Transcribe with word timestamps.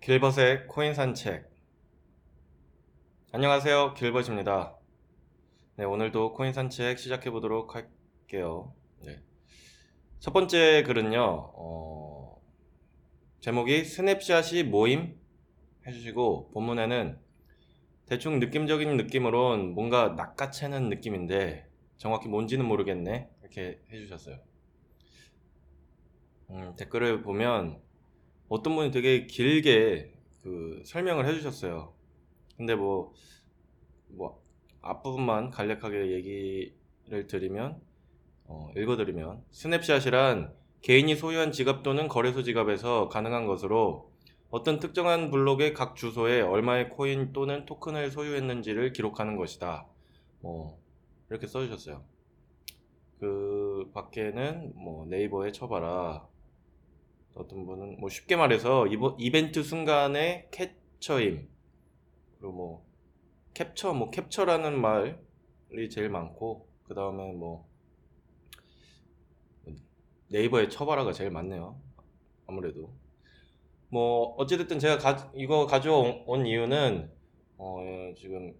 길벗의 0.00 0.68
코인 0.68 0.94
산책. 0.94 1.50
안녕하세요. 3.32 3.92
길벗입니다. 3.92 4.78
네 5.76 5.84
오늘도 5.84 6.32
코인 6.32 6.54
산책 6.54 6.98
시작해 6.98 7.30
보도록 7.30 7.74
할게요. 7.74 8.74
네. 9.04 9.20
첫 10.20 10.32
번째 10.32 10.84
글은요 10.84 11.20
어, 11.54 12.40
제목이 13.40 13.84
스냅샷이 13.84 14.62
모임 14.62 15.20
해주시고 15.86 16.52
본문에는 16.52 17.25
대충 18.06 18.38
느낌적인 18.38 18.96
느낌으론 18.96 19.74
뭔가 19.74 20.14
낚아채는 20.16 20.88
느낌인데 20.88 21.68
정확히 21.96 22.28
뭔지는 22.28 22.64
모르겠네 22.66 23.28
이렇게 23.42 23.80
해주셨어요 23.90 24.38
음, 26.50 26.74
댓글을 26.76 27.22
보면 27.22 27.80
어떤 28.48 28.76
분이 28.76 28.90
되게 28.92 29.26
길게 29.26 30.12
그 30.42 30.82
설명을 30.84 31.26
해주셨어요. 31.26 31.92
근데 32.56 32.74
뭐, 32.74 33.12
뭐, 34.08 34.40
앞부분만 34.80 35.50
간략하게 35.50 36.12
얘기를 36.12 37.26
드리면, 37.26 37.80
어, 38.44 38.70
읽어드리면, 38.76 39.42
스냅샷이란 39.50 40.54
개인이 40.82 41.16
소유한 41.16 41.50
지갑 41.50 41.82
또는 41.82 42.06
거래소 42.06 42.44
지갑에서 42.44 43.08
가능한 43.08 43.46
것으로 43.46 44.12
어떤 44.50 44.78
특정한 44.78 45.30
블록의 45.30 45.74
각 45.74 45.96
주소에 45.96 46.40
얼마의 46.40 46.90
코인 46.90 47.32
또는 47.32 47.66
토큰을 47.66 48.10
소유했는지를 48.10 48.92
기록하는 48.92 49.36
것이다. 49.36 49.86
뭐, 50.40 50.78
이렇게 51.28 51.46
써주셨어요. 51.46 52.04
그 53.18 53.90
밖에는 53.92 54.72
뭐 54.74 55.06
네이버에 55.06 55.52
쳐봐라. 55.52 56.28
어떤 57.36 57.66
분은 57.66 58.00
뭐 58.00 58.08
쉽게 58.08 58.34
말해서 58.34 58.86
이벤트 59.18 59.62
순간의 59.62 60.48
캡처임 60.50 61.48
그리고 62.38 62.52
뭐 62.52 62.86
캡처 63.52 63.92
뭐 63.92 64.10
캡처라는 64.10 64.80
말이 64.80 65.90
제일 65.90 66.08
많고 66.08 66.66
그 66.84 66.94
다음에 66.94 67.32
뭐 67.32 67.68
네이버에 70.28 70.68
쳐봐라가 70.68 71.12
제일 71.12 71.30
많네요 71.30 71.78
아무래도 72.46 72.90
뭐 73.96 74.34
어찌됐든 74.36 74.78
제가 74.78 74.98
가, 74.98 75.32
이거 75.34 75.64
가져온 75.64 76.44
이유는 76.44 77.10
어 77.56 78.12
지금 78.14 78.52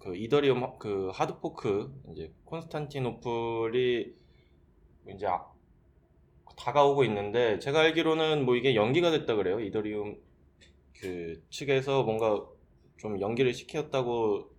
그 0.00 0.16
이더리움 0.16 0.80
그 0.80 1.10
하드포크 1.14 1.94
이제 2.10 2.32
콘스탄티노플이 2.46 4.16
이제 5.14 5.26
아, 5.28 5.46
다가오고 6.56 7.04
있는데 7.04 7.60
제가 7.60 7.82
알기로는 7.82 8.44
뭐 8.44 8.56
이게 8.56 8.74
연기가 8.74 9.12
됐다 9.12 9.36
그래요. 9.36 9.60
이더리움 9.60 10.20
그 10.98 11.40
측에서 11.50 12.02
뭔가 12.02 12.44
좀 12.96 13.20
연기를 13.20 13.54
시켰다고 13.54 14.50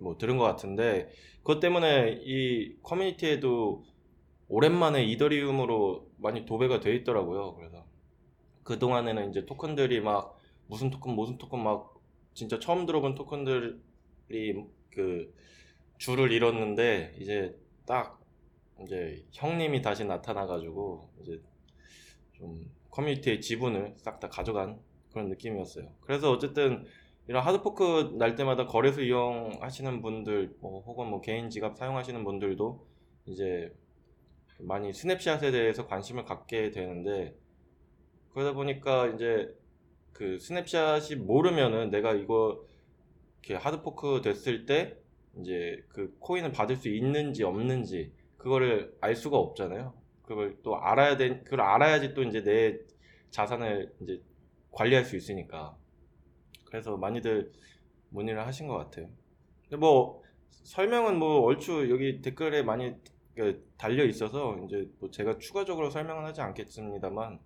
뭐 0.00 0.18
들은 0.18 0.36
것 0.36 0.44
같은데 0.44 1.08
그것 1.38 1.60
때문에 1.60 2.20
이 2.24 2.76
커뮤니티에도 2.82 3.84
오랜만에 4.48 5.02
이더리움으로 5.04 6.10
많이 6.18 6.44
도배가 6.44 6.80
돼 6.80 6.94
있더라고요. 6.96 7.54
그래서 7.54 7.89
그 8.62 8.78
동안에는 8.78 9.30
이제 9.30 9.46
토큰들이 9.46 10.00
막 10.00 10.38
무슨 10.66 10.90
토큰 10.90 11.14
무슨 11.14 11.38
토큰 11.38 11.62
막 11.62 11.94
진짜 12.34 12.58
처음 12.58 12.86
들어본 12.86 13.14
토큰들이 13.14 13.74
그 14.90 15.34
줄을 15.98 16.32
잃었는데 16.32 17.16
이제 17.18 17.58
딱 17.86 18.20
이제 18.82 19.24
형님이 19.32 19.82
다시 19.82 20.04
나타나가지고 20.04 21.10
이제 21.20 21.40
좀 22.32 22.70
커뮤니티의 22.90 23.40
지분을 23.40 23.94
싹 23.98 24.20
다 24.20 24.28
가져간 24.28 24.80
그런 25.12 25.28
느낌이었어요. 25.28 25.88
그래서 26.00 26.30
어쨌든 26.30 26.84
이런 27.26 27.44
하드포크 27.44 28.16
날 28.18 28.34
때마다 28.34 28.66
거래소 28.66 29.02
이용하시는 29.02 30.02
분들 30.02 30.56
뭐 30.60 30.80
혹은 30.82 31.08
뭐 31.08 31.20
개인 31.20 31.50
지갑 31.50 31.76
사용하시는 31.76 32.24
분들도 32.24 32.86
이제 33.26 33.72
많이 34.58 34.92
스냅샷에 34.92 35.50
대해서 35.50 35.86
관심을 35.86 36.24
갖게 36.24 36.70
되는데 36.70 37.36
그러다 38.32 38.52
보니까 38.52 39.08
이제 39.08 39.54
그 40.12 40.38
스냅샷이 40.38 41.16
모르면은 41.16 41.90
내가 41.90 42.12
이거 42.12 42.64
이렇게 43.40 43.54
하드포크 43.54 44.20
됐을 44.22 44.66
때 44.66 44.96
이제 45.38 45.82
그 45.88 46.16
코인을 46.18 46.52
받을 46.52 46.76
수 46.76 46.88
있는지 46.88 47.42
없는지 47.42 48.12
그거를 48.36 48.96
알 49.00 49.16
수가 49.16 49.36
없잖아요. 49.36 49.94
그걸 50.22 50.56
또 50.62 50.76
알아야 50.76 51.16
돼, 51.16 51.40
그걸 51.40 51.62
알아야지 51.62 52.14
또 52.14 52.22
이제 52.22 52.42
내 52.42 52.78
자산을 53.30 53.92
이제 54.00 54.20
관리할 54.70 55.04
수 55.04 55.16
있으니까. 55.16 55.76
그래서 56.64 56.96
많이들 56.96 57.52
문의를 58.10 58.46
하신 58.46 58.68
것 58.68 58.76
같아요. 58.76 59.08
근데 59.62 59.76
뭐 59.76 60.22
설명은 60.64 61.18
뭐 61.18 61.40
얼추 61.42 61.90
여기 61.90 62.20
댓글에 62.22 62.62
많이 62.62 62.94
그 63.34 63.68
달려 63.76 64.04
있어서 64.04 64.58
이제 64.66 64.88
뭐 64.98 65.10
제가 65.10 65.38
추가적으로 65.38 65.90
설명은 65.90 66.24
하지 66.24 66.40
않겠습니다만 66.40 67.40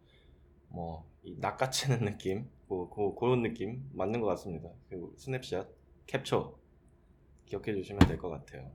뭐이 0.75 1.37
낚아채는 1.39 2.05
느낌, 2.05 2.51
뭐 2.69 2.91
그, 2.91 3.15
그런 3.15 3.43
느낌 3.43 3.89
맞는 3.95 4.21
것 4.21 4.27
같습니다. 4.29 4.71
그리고 4.89 5.13
스냅샷, 5.17 5.69
캡처 6.07 6.55
기억해 7.47 7.75
주시면 7.75 8.01
될 8.09 8.19
것 8.19 8.31
같아요. 8.31 8.71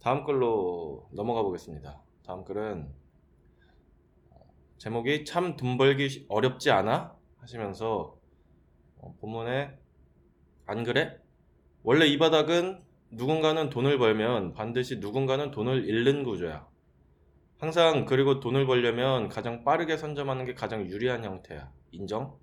다음 0.00 0.24
글로 0.24 1.08
넘어가 1.12 1.42
보겠습니다. 1.42 2.02
다음 2.24 2.44
글은 2.44 2.88
제목이 4.78 5.24
참 5.24 5.56
돈 5.56 5.76
벌기 5.76 6.26
어렵지 6.28 6.70
않아? 6.70 7.16
하시면서 7.38 8.18
어, 8.98 9.16
본문에 9.20 9.78
안 10.66 10.84
그래? 10.84 11.18
원래 11.82 12.06
이 12.06 12.18
바닥은 12.18 12.80
누군가는 13.10 13.70
돈을 13.70 13.98
벌면 13.98 14.54
반드시 14.54 14.98
누군가는 14.98 15.50
돈을 15.50 15.86
잃는 15.88 16.24
구조야. 16.24 16.69
항상 17.60 18.06
그리고 18.06 18.40
돈을 18.40 18.66
벌려면 18.66 19.28
가장 19.28 19.62
빠르게 19.64 19.96
선점하는 19.96 20.46
게 20.46 20.54
가장 20.54 20.86
유리한 20.86 21.22
형태야. 21.24 21.72
인정? 21.92 22.36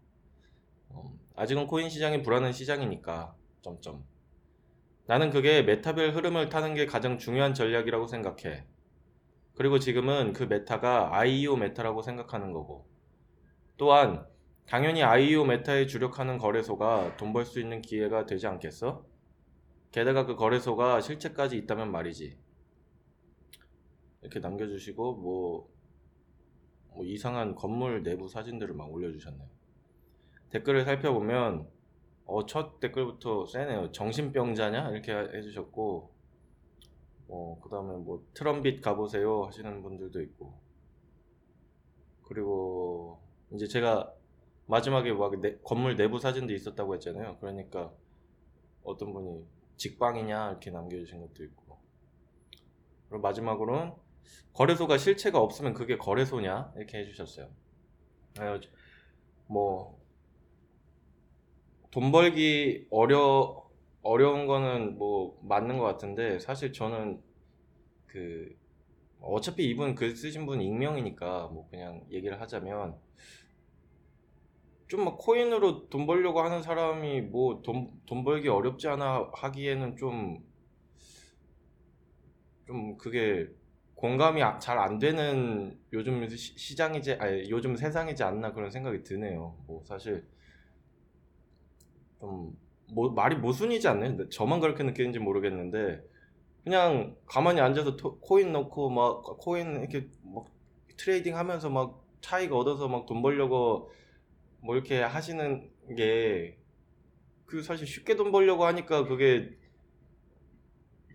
어, 0.90 1.14
아직은 1.36 1.68
코인 1.68 1.90
시장이 1.90 2.24
불안한 2.24 2.54
시장이니까. 2.54 3.36
점점. 3.62 4.06
나는 5.08 5.32
그게 5.32 5.64
meta별 5.64 6.12
흐름을 6.16 6.50
타는 6.50 6.76
게 6.76 6.86
가장 6.86 7.18
중요한 7.18 7.54
전략이라고 7.56 8.08
생각해. 8.08 8.66
그리고 9.56 9.80
지금은 9.80 10.34
그 10.34 10.44
meta가 10.44 11.18
IEO 11.18 11.58
meta라고 11.58 12.02
생각하는 12.04 12.54
거고. 12.54 12.88
또한 13.78 14.28
당연히 14.68 15.04
IEO 15.04 15.46
메타에 15.46 15.88
주력하는 15.88 16.38
거래소가 16.40 17.18
돈 17.18 17.34
벌 17.34 17.46
수 17.46 17.60
있는 17.62 17.82
기회가 17.82 18.26
되지 18.26 18.48
않겠어? 18.48 19.06
게다가 19.92 20.26
그 20.26 20.36
거래소가 20.38 21.02
실체까지 21.02 21.58
있다면 21.58 21.92
말이지. 21.92 22.38
이렇게 24.28 24.40
남겨주시고 24.40 25.16
뭐, 25.16 25.70
뭐 26.94 27.06
이상한 27.06 27.56
건물 27.56 28.04
내부 28.04 28.28
사진들을 28.28 28.76
막 28.76 28.92
올려주셨네요. 28.92 29.48
댓글을 30.50 30.86
살펴보면 30.86 31.68
어, 32.26 32.46
첫 32.46 32.82
댓글부터 32.82 33.46
세네요. 33.46 33.94
정신병자냐? 33.94 34.90
이렇게 34.92 35.14
해주셨고, 35.14 36.12
뭐, 37.28 37.62
그 37.62 37.70
다음에 37.70 37.96
뭐, 37.96 38.26
트럼빗 38.34 38.82
가보세요 38.82 39.46
하시는 39.46 39.82
분들도 39.82 40.22
있고, 40.22 40.54
그리고 42.24 43.22
이제 43.54 43.66
제가 43.66 44.14
마지막에 44.66 45.14
막 45.14 45.40
내, 45.40 45.58
건물 45.64 45.96
내부 45.96 46.20
사진도 46.20 46.54
있었다고 46.54 46.96
했잖아요. 46.96 47.38
그러니까 47.40 47.94
어떤 48.84 49.14
분이 49.14 49.46
직방이냐? 49.78 50.50
이렇게 50.50 50.70
남겨주신 50.70 51.22
것도 51.22 51.46
있고, 51.46 51.78
그리고 53.08 53.22
마지막으로는 53.22 53.94
거래소가 54.54 54.98
실체가 54.98 55.40
없으면 55.40 55.74
그게 55.74 55.98
거래소냐? 55.98 56.74
이렇게 56.78 57.00
해주셨어요. 57.00 57.50
뭐, 59.48 59.98
돈 61.92 62.12
벌기 62.12 62.86
어려 62.92 63.66
어려운 64.04 64.46
거는 64.48 64.98
뭐 64.98 65.40
맞는 65.44 65.78
것 65.78 65.84
같은데 65.86 66.40
사실 66.40 66.72
저는 66.74 67.22
그 68.08 68.56
어차피 69.22 69.70
이분 69.70 69.96
글 69.96 70.16
쓰신 70.16 70.46
분 70.46 70.62
익명이니까 70.62 71.48
뭐 71.50 71.68
그냥 71.70 72.06
얘기를 72.12 72.42
하자면 72.42 72.98
좀 74.90 75.04
막 75.06 75.18
코인으로 75.18 75.88
돈 75.90 76.06
벌려고 76.08 76.42
하는 76.42 76.62
사람이 76.62 77.22
뭐 77.22 77.62
돈 77.62 77.90
돈 78.06 78.24
벌기 78.26 78.48
어렵지 78.50 78.88
않아 78.90 79.30
하기에는 79.34 79.96
좀 79.98 80.44
좀 82.66 82.98
그게 82.98 83.48
공감이 83.98 84.42
잘 84.62 84.80
안 84.80 85.00
되는 85.00 85.78
요즘 85.94 86.28
시 86.30 86.76
장이지 86.78 87.16
아니 87.16 87.50
요즘 87.52 87.76
세상이지 87.78 88.24
않나 88.24 88.54
그런 88.54 88.72
생각이 88.72 89.04
드네요. 89.04 89.58
뭐 89.68 89.84
사실 89.86 90.26
좀 92.20 92.56
뭐 92.90 93.10
말이 93.10 93.36
모순이지 93.36 93.86
않나요? 93.90 94.30
저만 94.30 94.62
그렇게 94.62 94.82
느끼는지 94.82 95.20
모르겠는데 95.20 96.02
그냥 96.64 97.18
가만히 97.26 97.62
앉아서 97.62 97.98
토- 97.98 98.20
코인 98.22 98.54
넣고 98.54 98.90
막 98.92 99.24
코인 99.40 99.82
이렇게 99.82 100.10
막 100.24 100.46
trading 100.98 101.36
하면서 101.38 101.70
막 101.70 102.06
차익 102.22 102.54
얻어서 102.54 102.88
막 102.90 103.06
돈 103.08 103.22
벌려고 103.24 103.92
뭐 104.62 104.76
이렇게 104.76 105.02
하시는 105.02 105.70
게 105.98 106.58
그 107.48 107.64
사실 107.64 107.88
쉽게 107.88 108.16
돈 108.16 108.32
벌려고 108.32 108.66
하니까 108.66 109.06
그게 109.06 109.52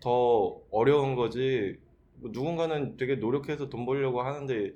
더 0.01 0.61
어려운 0.71 1.15
거지 1.15 1.79
뭐 2.23 2.31
누군가는 2.33 2.97
되게 2.97 3.17
노력해서 3.17 3.69
돈 3.69 3.85
벌려고 3.87 4.23
하는데 4.23 4.73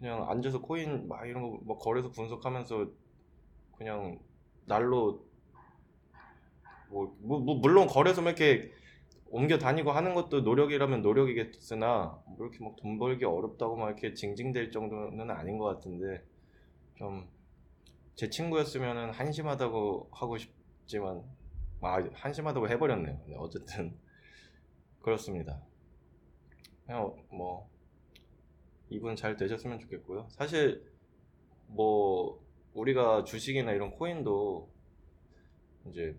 그냥 0.00 0.30
앉아서 0.30 0.60
코인 0.62 1.08
막 1.08 1.26
이런 1.28 1.42
거 1.42 1.60
막 1.66 1.78
거래소 1.80 2.12
분석하면서 2.12 2.88
그냥 3.78 4.20
날로 4.66 5.24
뭐, 6.88 7.16
뭐, 7.20 7.40
뭐 7.40 7.56
물론 7.56 7.86
거래소 7.86 8.22
막 8.22 8.30
이렇게 8.38 8.72
옮겨 9.30 9.58
다니고 9.58 9.90
하는 9.92 10.14
것도 10.14 10.42
노력이라면 10.42 11.02
노력이겠으나 11.02 12.22
뭐 12.26 12.36
이렇게 12.46 12.64
막 12.64 12.76
돈 12.76 12.98
벌기 12.98 13.24
어렵다고 13.24 13.76
막 13.76 13.88
이렇게 13.88 14.14
징징댈 14.14 14.70
정도는 14.70 15.30
아닌 15.30 15.58
것 15.58 15.66
같은데 15.66 16.24
좀 16.98 17.28
제 18.16 18.30
친구였으면은 18.30 19.10
한심하다고 19.12 20.10
하고 20.12 20.38
싶지만 20.38 21.22
아 21.82 22.02
한심하다고 22.14 22.68
해버렸네요. 22.70 23.20
네, 23.28 23.36
어쨌든 23.38 23.96
그렇습니다. 25.02 25.60
그냥 26.86 27.12
뭐 27.30 27.68
이분 28.88 29.16
잘 29.16 29.36
되셨으면 29.36 29.80
좋겠고요. 29.80 30.28
사실 30.30 30.84
뭐 31.66 32.40
우리가 32.74 33.24
주식이나 33.24 33.72
이런 33.72 33.90
코인도 33.90 34.70
이제 35.90 36.16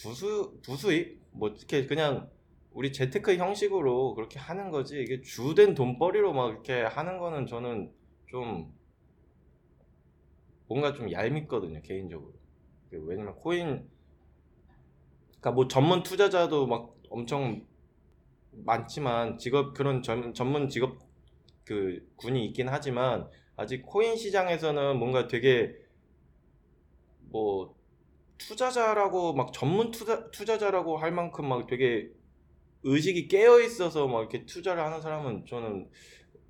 부수 0.00 0.58
부수익 0.62 1.20
뭐 1.32 1.50
이렇게 1.50 1.86
그냥 1.86 2.30
우리 2.72 2.92
재테크 2.92 3.36
형식으로 3.36 4.14
그렇게 4.14 4.38
하는 4.38 4.70
거지 4.70 5.00
이게 5.00 5.20
주된 5.20 5.74
돈벌이로 5.74 6.32
막 6.32 6.50
이렇게 6.50 6.82
하는 6.82 7.18
거는 7.18 7.46
저는 7.46 7.92
좀 8.26 8.72
뭔가 10.68 10.92
좀 10.92 11.10
얄밉거든요 11.10 11.80
개인적으로 11.82 12.34
왜냐면 12.90 13.34
코인 13.34 13.88
그러니까 15.28 15.52
뭐 15.52 15.66
전문 15.66 16.02
투자자도 16.02 16.66
막 16.66 16.94
엄청 17.10 17.66
많지만 18.64 19.38
직업 19.38 19.74
그런 19.74 20.02
전, 20.02 20.34
전문 20.34 20.68
직업 20.68 20.98
그 21.64 22.06
군이 22.16 22.46
있긴 22.46 22.68
하지만 22.68 23.28
아직 23.56 23.82
코인 23.82 24.16
시장에서는 24.16 24.98
뭔가 24.98 25.28
되게 25.28 25.74
뭐 27.30 27.76
투자자라고 28.38 29.34
막 29.34 29.52
전문 29.52 29.90
투자, 29.90 30.30
투자자라고 30.30 30.96
할 30.98 31.12
만큼 31.12 31.48
막 31.48 31.66
되게 31.66 32.10
의식이 32.84 33.28
깨어 33.28 33.60
있어서 33.60 34.06
막 34.08 34.20
이렇게 34.20 34.46
투자를 34.46 34.84
하는 34.84 35.00
사람은 35.00 35.46
저는 35.46 35.90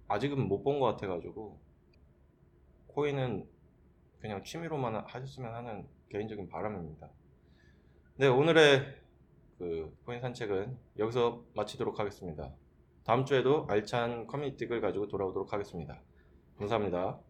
아직은 0.08 0.48
못 0.48 0.62
본 0.64 0.80
것 0.80 0.86
같아가지고 0.86 1.60
코인은 2.88 3.48
그냥 4.20 4.44
취미로만 4.44 4.96
하셨으면 5.06 5.54
하는 5.54 5.88
개인적인 6.10 6.48
바람입니다. 6.48 7.10
네 8.16 8.26
오늘의 8.26 8.82
그 9.58 9.92
코인 10.04 10.20
산책은 10.20 10.78
여기서 10.98 11.42
마치도록 11.54 11.98
하겠습니다. 11.98 12.54
다음 13.04 13.24
주에도 13.24 13.66
알찬 13.68 14.26
커뮤니티를 14.26 14.80
가지고 14.80 15.08
돌아오도록 15.08 15.52
하겠습니다. 15.52 16.00
감사합니다. 16.58 17.20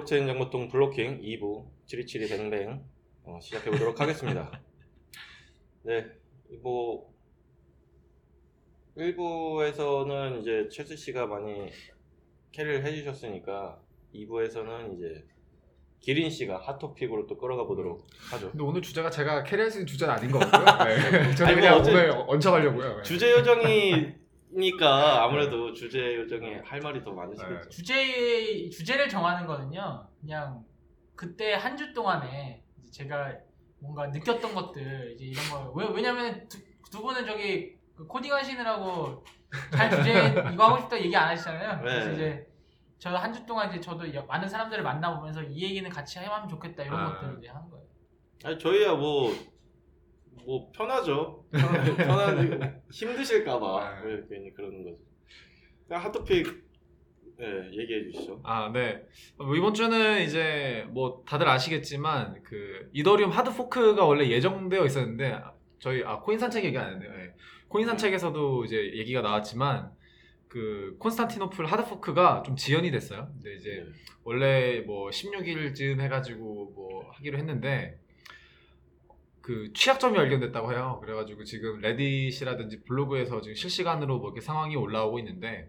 블록체인 0.00 0.26
정보통 0.26 0.68
블로킹 0.68 1.20
2부 1.20 1.66
7272 1.86 2.28
뱅뱅 2.28 2.84
어, 3.24 3.38
시작해 3.40 3.70
보도록 3.70 3.98
하겠습니다. 4.00 4.50
네, 5.82 6.06
뭐 6.62 7.10
1부에서는 8.96 10.40
이제 10.40 10.68
최수 10.70 10.96
씨가 10.96 11.26
많이 11.26 11.70
carry를 12.52 12.84
해주셨으니까 12.84 13.80
2부에서는 14.14 14.96
이제 14.96 15.24
기린 16.00 16.30
씨가 16.30 16.58
hot 16.58 16.75
topic으로 16.75 17.26
또 17.26 17.36
끌어가 17.36 17.64
보도록 17.64 18.06
하죠. 18.30 18.50
근데 18.50 18.64
오늘 18.64 18.82
주제가 18.82 19.10
제가 19.10 19.44
carry할 19.44 19.70
수 19.70 19.78
있는 19.78 19.86
주제는 19.86 20.14
아닌 20.14 20.30
것 20.30 20.38
같고요. 20.38 20.88
네. 20.88 21.34
저는 21.34 21.52
아니, 21.52 21.54
뭐 21.54 21.54
그냥 21.54 21.78
오늘 21.80 22.24
얹혀가려고요. 22.26 22.96
네. 22.96 23.02
주제 23.02 23.30
요정이 23.32 24.14
니까 24.52 25.22
아무래도 25.24 25.72
주제 25.72 26.16
요정에 26.16 26.60
할 26.64 26.80
말이 26.80 27.02
더 27.04 27.12
많으시겠죠. 27.12 27.68
주제 27.68 28.68
주제를 28.70 29.08
정하는 29.08 29.46
거는요. 29.46 30.08
그냥 30.20 30.64
그때 31.14 31.54
한 31.54 31.76
주 31.76 31.92
동안에 31.92 32.62
이제 32.82 32.90
제가 33.04 33.32
뭔가 33.78 34.08
느꼈던 34.08 34.54
것들 34.54 35.12
이제 35.14 35.26
이런 35.26 35.44
거 35.50 35.70
왜, 35.74 35.86
왜냐면 35.94 36.48
두, 36.48 36.58
두 36.90 37.00
분은 37.02 37.24
저기 37.26 37.76
그 37.94 38.06
코딩 38.06 38.32
하시느라고 38.32 39.24
잘 39.72 39.90
주제 39.90 40.12
이거 40.52 40.64
하고 40.66 40.78
싶다 40.82 40.98
얘기 41.00 41.14
안 41.16 41.28
하시잖아요. 41.28 41.80
그래서 41.80 42.08
네. 42.08 42.14
이제 42.14 42.46
저 42.98 43.10
한 43.16 43.32
주 43.32 43.46
동안 43.46 43.70
이제 43.70 43.80
저도 43.80 44.12
여- 44.14 44.24
많은 44.24 44.48
사람들을 44.48 44.82
만나보면서 44.82 45.42
이 45.44 45.62
얘기는 45.62 45.88
같이 45.88 46.18
하면 46.18 46.48
좋겠다 46.48 46.82
이런 46.82 47.00
아. 47.00 47.12
것들을 47.14 47.38
이제 47.38 47.48
하는 47.48 47.70
거예요. 47.70 47.86
아니 48.44 48.58
저희야 48.58 48.94
뭐. 48.94 49.32
뭐 50.44 50.70
편하죠. 50.72 51.44
편한, 51.50 51.96
편한 51.96 52.82
힘드실까봐 52.92 54.02
네. 54.02 54.08
왜 54.08 54.22
괜히 54.28 54.52
그러는 54.52 54.84
거죠. 54.84 54.98
hot 55.90 56.20
topic 56.20 56.70
네, 57.38 57.46
얘기해 57.72 58.10
주시죠. 58.10 58.40
아, 58.44 58.70
네. 58.72 59.02
뭐 59.38 59.56
이번 59.56 59.72
주는 59.72 60.22
이제 60.22 60.84
뭐 60.90 61.22
다들 61.26 61.48
아시겠지만 61.48 62.42
그 62.42 62.90
이더리움 62.92 63.30
hard 63.30 63.54
fork가 63.54 64.04
원래 64.04 64.28
예정되어 64.28 64.84
있었는데 64.84 65.40
저희 65.78 66.04
아 66.04 66.20
코인 66.20 66.38
산책 66.38 66.64
얘기 66.64 66.76
안 66.76 66.92
했네요. 66.92 67.10
네. 67.10 67.34
코인 67.68 67.86
산책에서도 67.86 68.64
이제 68.66 68.92
얘기가 68.94 69.22
나왔지만 69.22 69.90
그 70.50 70.96
콘스탄티노플 70.98 71.64
hard 71.64 71.88
fork가 71.88 72.42
좀 72.44 72.56
지연이 72.56 72.90
됐어요. 72.90 73.28
근데 73.34 73.54
이제 73.54 73.84
네. 73.86 73.92
원래 74.24 74.80
뭐 74.80 75.08
16일쯤 75.08 76.00
해가지고 76.00 76.72
뭐 76.74 77.08
하기로 77.12 77.38
했는데 77.38 77.99
그 79.50 79.72
취약점이 79.72 80.16
발견됐다고 80.16 80.72
해요. 80.72 81.00
그래가지고 81.02 81.42
지금 81.42 81.80
레딧이라든지 81.80 82.84
블로그에서 82.84 83.40
지금 83.40 83.56
실시간으로 83.56 84.18
뭐 84.18 84.28
이렇게 84.28 84.40
상황이 84.40 84.76
올라오고 84.76 85.18
있는데 85.18 85.68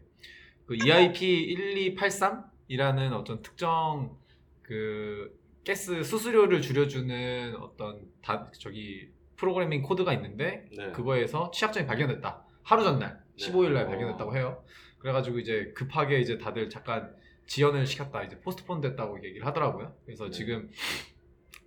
그 0.67 0.75
EIP 0.75 1.95
1283이라는 1.97 3.11
어떤 3.13 3.41
특정 3.41 4.15
그 4.61 5.35
가스 5.65 6.03
수수료를 6.03 6.61
줄여주는 6.61 7.55
어떤 7.55 8.01
다 8.21 8.51
저기 8.59 9.09
프로그래밍 9.35 9.81
코드가 9.81 10.13
있는데 10.13 10.69
네. 10.77 10.91
그거에서 10.91 11.49
취약점이 11.49 11.87
발견됐다. 11.87 12.45
하루 12.61 12.83
전날 12.83 13.19
15일 13.39 13.71
날 13.71 13.85
어. 13.85 13.87
발견됐다고 13.87 14.37
해요. 14.37 14.63
그래가지고 14.99 15.39
이제 15.39 15.73
급하게 15.75 16.19
이제 16.19 16.37
다들 16.37 16.69
잠깐 16.69 17.15
지연을 17.47 17.87
시켰다. 17.87 18.21
이제 18.25 18.39
포스트폰 18.41 18.79
됐다고 18.79 19.25
얘기를 19.25 19.47
하더라고요. 19.47 19.95
그래서 20.05 20.25
네. 20.25 20.29
지금 20.29 20.69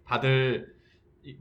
다들 0.05 0.74
이 0.74 0.74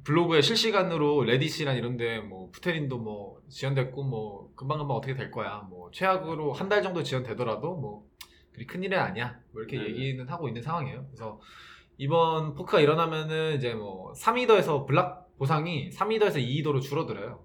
블로그에 0.03 0.41
실시간으로 0.41 1.23
레딧이란 1.23 1.75
이런데 1.77 2.19
뭐 2.19 2.49
푸테린도 2.51 2.97
뭐 2.99 3.41
지연됐고 3.49 4.03
뭐 4.03 4.51
금방 4.55 4.77
금방 4.77 4.95
어떻게 4.95 5.13
될 5.15 5.29
거야. 5.31 5.57
뭐 5.69 5.89
최악으로 5.91 6.53
한 6.53 6.69
달 6.69 6.81
정도 6.81 7.03
지연되더라도 7.03 7.75
뭐 7.75 8.07
그리 8.53 8.65
큰 8.65 8.83
일은 8.83 8.97
아니야. 8.97 9.39
뭐 9.51 9.61
이렇게 9.61 9.77
네. 9.77 9.85
얘기는 9.85 10.27
하고 10.29 10.47
있는 10.47 10.61
상황이에요. 10.61 11.05
그래서 11.07 11.39
이번 11.97 12.55
포크가 12.55 12.79
일어나면은 12.79 13.55
이제 13.57 13.73
뭐 13.73 14.13
3이더에서 14.13 14.85
블락 14.87 15.37
보상이 15.37 15.89
3이더에서 15.89 16.35
2이더로 16.37 16.81
줄어들어요. 16.81 17.43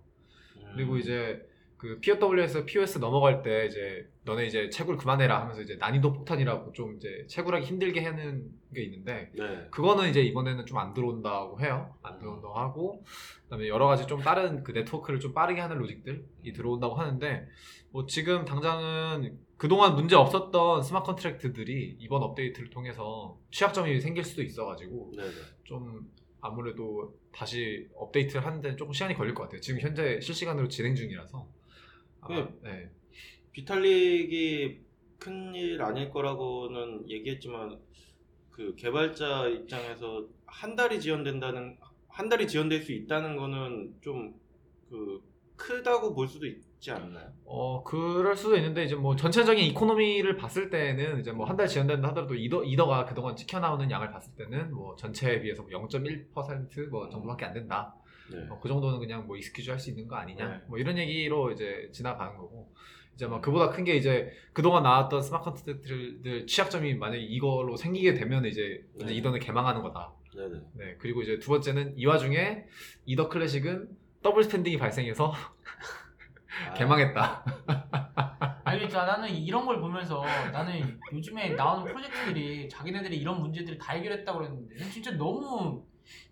그리고 0.74 0.92
음. 0.94 0.98
이제 0.98 1.40
그 1.78 2.00
POW에서 2.00 2.64
POS 2.64 2.98
넘어갈 2.98 3.40
때 3.40 3.66
이제 3.66 4.10
너네 4.24 4.46
이제 4.46 4.68
채굴 4.68 4.96
그만해라 4.96 5.40
하면서 5.40 5.62
이제 5.62 5.76
난이도 5.76 6.12
폭탄이라고 6.12 6.72
좀 6.72 6.96
이제 6.96 7.24
채굴하기 7.28 7.64
힘들게 7.64 8.04
하는 8.04 8.50
게 8.74 8.82
있는데 8.82 9.30
네. 9.32 9.68
그거는 9.70 10.10
이제 10.10 10.20
이번에는 10.20 10.66
좀 10.66 10.78
안 10.78 10.92
들어온다고 10.92 11.60
해요. 11.60 11.94
음. 11.94 11.98
안 12.02 12.18
들어온다고 12.18 12.54
하고 12.54 13.04
그다음에 13.44 13.68
여러 13.68 13.86
가지 13.86 14.06
좀 14.08 14.20
다른 14.20 14.64
그 14.64 14.72
네트워크를 14.72 15.20
좀 15.20 15.32
빠르게 15.32 15.60
하는 15.60 15.78
로직들이 15.78 16.52
들어온다고 16.52 16.96
하는데 16.96 17.46
뭐 17.90 18.06
지금 18.06 18.44
당장은 18.44 19.38
그동안 19.56 19.94
문제 19.94 20.16
없었던 20.16 20.82
smart 20.82 21.06
contract들이 21.06 21.96
이번 22.00 22.22
업데이트를 22.24 22.70
통해서 22.70 23.38
취약점이 23.52 24.00
생길 24.00 24.24
수도 24.24 24.42
있어가지고 24.42 25.12
네. 25.16 25.22
네. 25.22 25.30
좀 25.62 26.10
아무래도 26.40 27.14
다시 27.32 27.88
업데이트를 27.96 28.44
하는데 28.44 28.74
조금 28.76 28.92
시간이 28.92 29.14
걸릴 29.14 29.34
것 29.34 29.44
같아요. 29.44 29.60
지금 29.60 29.80
현재 29.80 30.20
실시간으로 30.20 30.68
진행 30.68 30.94
중이라서 30.96 31.57
아마, 32.20 32.36
네. 32.36 32.48
네. 32.62 32.90
비탈릭이 33.52 34.80
큰일 35.18 35.82
아닐 35.82 36.10
거라고는 36.10 37.08
얘기했지만 37.10 37.78
그 38.50 38.74
개발자 38.76 39.48
입장에서 39.48 40.26
한 40.46 40.74
달이 40.76 41.00
지연된다는 41.00 41.76
한 42.08 42.28
달이 42.28 42.46
지연될 42.48 42.82
수 42.82 42.92
있다는 42.92 43.36
거는 43.36 43.96
좀 44.00 44.34
그 44.90 45.20
크다고 45.56 46.14
볼 46.14 46.26
수도 46.26 46.46
있지 46.46 46.90
않나요? 46.90 47.30
어 47.44 47.82
그럴 47.84 48.34
수도 48.34 48.56
있는데 48.56 48.84
이제 48.84 48.94
뭐 48.94 49.14
전체적인 49.16 49.62
economy를 49.66 50.36
봤을 50.36 50.70
때는 50.70 51.20
이제 51.20 51.30
뭐 51.32 51.46
한 51.46 51.56
달 51.58 51.66
지연된다 51.68 52.08
하더라도 52.08 52.34
이더 52.34 52.64
이더가 52.64 53.04
그동안 53.04 53.36
찍혀 53.36 53.60
나오는 53.60 53.90
양을 53.90 54.10
봤을 54.10 54.34
때는 54.34 54.72
뭐 54.72 54.96
전체에 54.96 55.40
비해서 55.42 55.62
뭐 55.62 55.70
0.1%뭐 55.70 57.08
정도밖에 57.10 57.44
안 57.44 57.52
된다. 57.52 57.94
네. 58.30 58.46
어, 58.50 58.58
그 58.60 58.68
정도는 58.68 58.98
그냥 58.98 59.26
뭐 59.26 59.36
excuse 59.36 59.70
할 59.70 59.78
수 59.78 59.90
있는 59.90 60.06
거 60.08 60.16
아니냐. 60.16 60.48
네. 60.48 60.60
뭐 60.68 60.78
이런 60.78 60.96
얘기로 60.98 61.52
이제 61.52 61.88
지나가는 61.92 62.36
거고. 62.36 62.72
이제 63.14 63.26
막 63.26 63.40
그보다 63.42 63.70
큰 63.70 63.82
게 63.84 63.96
이제 63.96 64.30
그동안 64.52 64.84
나왔던 64.84 65.22
smart 65.22 65.44
contract들 65.64 66.46
취약점이 66.46 66.94
만약에 66.94 67.20
이걸로 67.20 67.76
생기게 67.76 68.14
되면 68.14 68.44
이제 68.44 68.84
네. 68.94 69.12
이더는 69.14 69.40
개망하는 69.40 69.82
거다. 69.82 70.12
네네. 70.36 70.60
네. 70.74 70.96
그리고 71.00 71.22
이제 71.22 71.38
두 71.40 71.48
번째는 71.50 71.94
이 71.98 72.06
와중에 72.06 72.64
이더 73.06 73.28
클래식은 73.28 73.88
double 74.22 74.44
spending이 74.44 74.78
발생해서 74.78 75.32
아, 76.70 76.74
개망했다. 76.74 77.44
아니 78.64 78.78
그러니까 78.78 79.04
나는 79.06 79.30
이런 79.30 79.64
걸 79.66 79.80
보면서 79.80 80.22
나는 80.52 80.98
요즘에 81.12 81.50
나오는 81.54 81.84
프로젝트들이 81.84 82.68
자기네들이 82.68 83.16
이런 83.16 83.40
문제들을 83.40 83.78
다 83.78 83.94
해결했다고 83.94 84.38
그랬는데 84.38 84.76
진짜 84.90 85.10
너무 85.12 85.84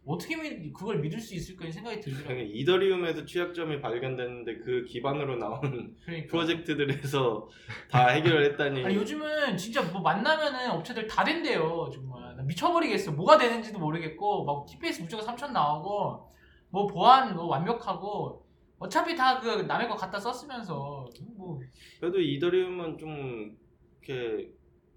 어떻게 0.04 0.36
믿- 0.36 0.72
그걸 0.72 1.00
믿을 1.00 1.18
수 1.20 1.34
있을까 1.34 1.66
이 1.66 1.72
생각이 1.72 2.00
들더라고요. 2.00 2.36
그냥 2.36 2.50
이더리움에서 2.54 3.24
취약점이 3.24 3.80
발견됐는데 3.80 4.58
그 4.58 4.84
기반으로 4.84 5.36
나온 5.36 5.96
그러니까. 6.04 6.30
프로젝트들에서 6.30 7.48
다 7.90 8.08
해결을 8.08 8.52
했다니. 8.52 8.84
아니 8.84 8.94
요즘은 8.94 9.56
진짜 9.56 9.82
뭐 9.82 10.00
만나면은 10.00 10.70
업체들 10.70 11.06
다 11.06 11.24
된대요 11.24 11.90
정말 11.92 12.36
나 12.36 12.42
미쳐버리겠어 12.44 13.12
뭐가 13.12 13.36
되는지도 13.38 13.78
모르겠고 13.78 14.44
막 14.44 14.66
TPS 14.66 15.02
무조건 15.02 15.26
3천 15.26 15.52
나오고 15.52 16.32
뭐 16.70 16.86
보안 16.86 17.34
뭐 17.34 17.46
완벽하고 17.46 18.46
어차피 18.78 19.16
다 19.16 19.40
그 19.40 19.62
남의 19.62 19.88
거 19.88 19.96
갖다 19.96 20.18
썼으면서 20.20 21.06
뭐 21.36 21.58
그래도 21.98 22.20
이더리움은 22.20 22.98
좀 22.98 23.56
이렇게 24.02 24.50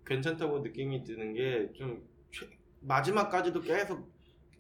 괜찮다고 0.06 0.60
느낌이 0.60 1.04
드는 1.04 1.34
게 1.34 1.70
좀 1.76 2.08
마지막까지도 2.82 3.62
계속 3.62 4.10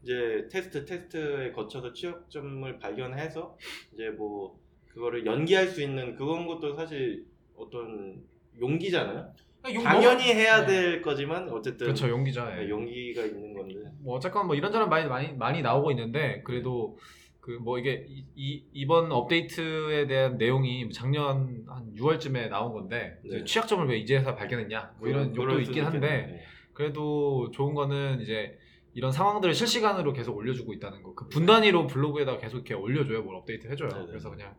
이제 0.03 0.47
테스트 0.51 0.85
테스트에 0.85 1.51
거쳐서 1.51 1.93
취약점을 1.93 2.79
발견해서 2.79 3.57
이제 3.93 4.09
뭐 4.09 4.57
그거를 4.93 5.25
연기할 5.25 5.67
수 5.67 5.81
있는 5.81 6.15
그런 6.15 6.47
것도 6.47 6.75
사실 6.75 7.25
어떤 7.55 8.21
용기잖아요. 8.59 9.33
그러니까 9.61 9.73
욕 9.81 9.83
당연히 9.83 10.27
먹- 10.27 10.35
해야 10.35 10.65
네. 10.65 10.67
될 10.67 11.01
거지만 11.01 11.49
어쨌든 11.49 11.87
그렇죠 11.87 12.07
용기자. 12.09 12.49
예. 12.57 12.63
네, 12.63 12.69
용기가 12.69 13.23
있는 13.25 13.53
건데. 13.53 13.75
뭐 14.01 14.15
어쨌건 14.15 14.47
뭐 14.47 14.55
이런저런 14.55 14.89
많이 14.89 15.07
많이 15.07 15.33
많이 15.33 15.61
나오고 15.61 15.91
있는데 15.91 16.41
그래도 16.43 16.97
그 17.41 17.57
뭐 17.59 17.79
이게 17.79 18.05
이, 18.07 18.23
이- 18.35 18.63
이 18.73 18.85
번 18.85 19.11
업데이트에 19.11 20.05
대한 20.07 20.37
내용이 20.37 20.89
작년 20.91 21.63
한 21.67 21.93
6월쯤에 21.95 22.47
나온 22.49 22.73
건데 22.73 23.17
네. 23.23 23.43
취약점을 23.43 23.87
왜 23.87 23.97
이제서 23.97 24.35
발견했냐 24.35 24.93
뭐 24.99 25.09
이런 25.09 25.35
욕도 25.35 25.59
있긴 25.59 25.83
한데 25.83 25.97
있겠네. 25.97 26.43
그래도 26.73 27.49
좋은 27.51 27.73
거는 27.73 28.21
이제 28.21 28.57
이런 28.93 29.11
상황들을 29.11 29.53
실시간으로 29.53 30.13
계속 30.13 30.35
올려주고 30.35 30.73
있다는 30.73 31.03
거. 31.03 31.13
그 31.13 31.27
분단위로 31.29 31.87
블로그에다 31.87 32.37
계속 32.37 32.57
이렇게 32.57 32.73
올려줘요. 32.73 33.21
뭘 33.23 33.35
업데이트 33.35 33.67
해줘요. 33.67 33.89
네네. 33.89 34.05
그래서 34.07 34.29
그냥 34.29 34.55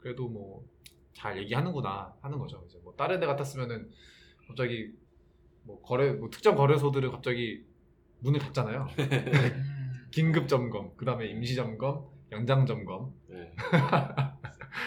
그래도 0.00 0.28
뭐 0.28 0.64
잘 1.16 1.38
얘기하는구나 1.38 2.14
하는 2.20 2.38
거죠. 2.38 2.62
이제 2.68 2.78
뭐 2.84 2.94
다른 2.94 3.18
데 3.18 3.26
같았으면은 3.26 3.90
갑자기 4.46 4.92
뭐 5.64 5.80
거래 5.82 6.12
뭐 6.12 6.28
특정 6.28 6.54
거래소들은 6.54 7.10
갑자기 7.10 7.64
문을 8.20 8.38
닫잖아요. 8.38 8.86
음. 9.00 10.06
긴급 10.10 10.46
점검, 10.46 10.94
그 10.96 11.04
다음에 11.04 11.26
임시 11.26 11.54
점검, 11.54 12.06
연장 12.32 12.66
점검. 12.66 13.14
네. 13.28 13.50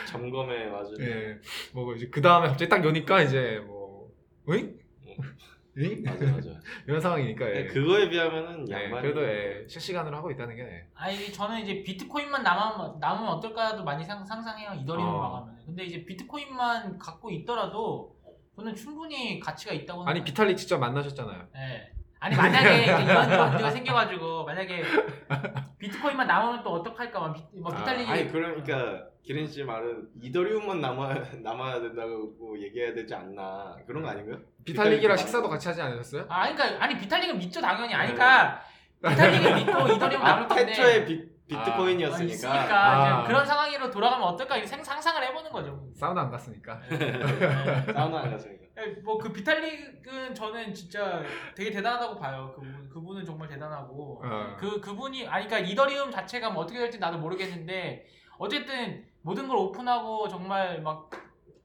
점검에 0.07 0.67
맞은. 0.69 0.99
예. 1.01 1.39
뭐 1.73 1.95
이제 1.95 2.07
그 2.09 2.21
다음에 2.21 2.47
갑자기 2.47 2.69
딱 2.69 2.85
여니까 2.85 3.23
이제 3.23 3.59
뭐 3.65 4.11
으잉? 4.47 4.77
으잉? 5.79 6.03
맞아 6.03 6.25
맞아. 6.25 6.49
이런 6.87 6.99
상황이니까. 6.99 7.49
예. 7.49 7.53
네, 7.53 7.65
그거에 7.67 8.09
비하면은 8.09 8.67
예, 8.69 8.73
양반. 8.73 9.01
그래도 9.01 9.23
예, 9.23 9.65
실시간으로 9.67 10.17
하고 10.17 10.29
있다는 10.31 10.55
게 10.55 10.61
예. 10.63 10.85
아니 10.93 11.31
저는 11.31 11.61
이제 11.61 11.81
비트코인만 11.83 12.43
남으면, 12.43 12.99
남으면 12.99 13.31
어떨까도 13.33 13.83
많이 13.83 14.03
상, 14.03 14.25
상상해요 14.25 14.73
이더리움 14.81 15.07
어. 15.07 15.21
나가면 15.21 15.57
근데 15.65 15.83
이제 15.85 16.03
비트코인만 16.05 16.97
갖고 16.97 17.31
있더라도 17.31 18.15
저는 18.55 18.75
충분히 18.75 19.39
가치가 19.39 19.71
있다고 19.71 20.01
아니 20.01 20.07
생각해요. 20.19 20.23
비탈릭 20.25 20.57
직접 20.57 20.77
만나셨잖아요. 20.79 21.47
예. 21.55 21.91
아니 22.19 22.35
만약에 22.35 22.81
이제 22.83 22.91
이런 22.91 23.29
문제가 23.51 23.71
생겨가지고 23.71 24.43
만약에 24.43 24.83
비트코인만 25.77 26.27
남으면 26.27 26.63
또 26.63 26.71
어떡할까 26.71 27.19
막 27.19 27.33
비, 27.33 27.41
뭐 27.57 27.71
아, 27.73 27.77
비탈릭이 27.77 28.09
아 28.11 28.15
니 28.17 28.27
그러니까 28.29 29.08
기린 29.23 29.47
씨 29.47 29.63
말은 29.63 30.09
이더리움만 30.21 30.81
남아 30.81 31.13
남아야 31.43 31.79
된다고 31.81 32.59
얘기해야 32.59 32.93
되지 32.93 33.13
않나 33.13 33.75
그런 33.85 34.01
거 34.01 34.09
아닌가요? 34.09 34.39
비탈릭이랑 34.65 35.15
비탈릭 35.15 35.19
식사도. 35.19 35.49
같이 35.49 35.67
하지 35.67 35.81
않으셨어요? 35.81 36.25
아 36.29 36.51
그러니까 36.51 36.83
아니 36.83 36.97
비탈릭은 36.97 37.37
믿죠 37.37 37.61
당연히 37.61 37.93
아니까 37.93 38.61
비탈릭을 39.07 39.55
믿고 39.55 39.87
이더리움 39.93 40.23
남을 40.23 40.43
아 40.43 40.47
건데 40.47 40.65
태초에 40.67 41.05
비, 41.05 41.13
어, 41.55 41.63
비트코인이었으니까. 41.63 42.33
있으니까 42.33 43.17
아. 43.17 43.19
이제 43.21 43.27
그런 43.27 43.45
상황으로 43.45 43.91
돌아가면 43.91 44.27
어떨까 44.27 44.55
이렇게 44.55 44.67
생- 44.67 44.83
상상을 44.83 45.23
해보는 45.27 45.51
거죠. 45.51 45.87
사우나 45.95 46.21
안 46.21 46.31
갔으니까. 46.31 46.79
예. 46.91 46.97
사우나 47.93 48.21
안 48.21 48.31
갔으니까. 48.31 48.59
뭐 49.03 49.17
그 49.17 49.31
비탈릭은 49.33 50.33
저는 50.33 50.73
진짜 50.73 51.21
되게 51.55 51.69
대단하다고 51.69 52.17
봐요. 52.17 52.53
그분 52.55 52.89
그분은 52.89 53.25
정말 53.25 53.47
대단하고 53.49 54.21
어. 54.23 54.55
그 54.57 54.79
그분이 54.79 55.27
아니 55.27 55.45
그러니까 55.47 55.69
이더리움 55.69 56.09
자체가 56.09 56.49
뭐 56.51 56.63
어떻게 56.63 56.79
될지 56.79 56.97
나도 56.97 57.17
모르겠는데 57.17 58.05
어쨌든 58.37 59.03
모든 59.21 59.47
걸 59.47 59.57
오픈하고 59.57 60.27
정말 60.27 60.81
막 60.81 61.09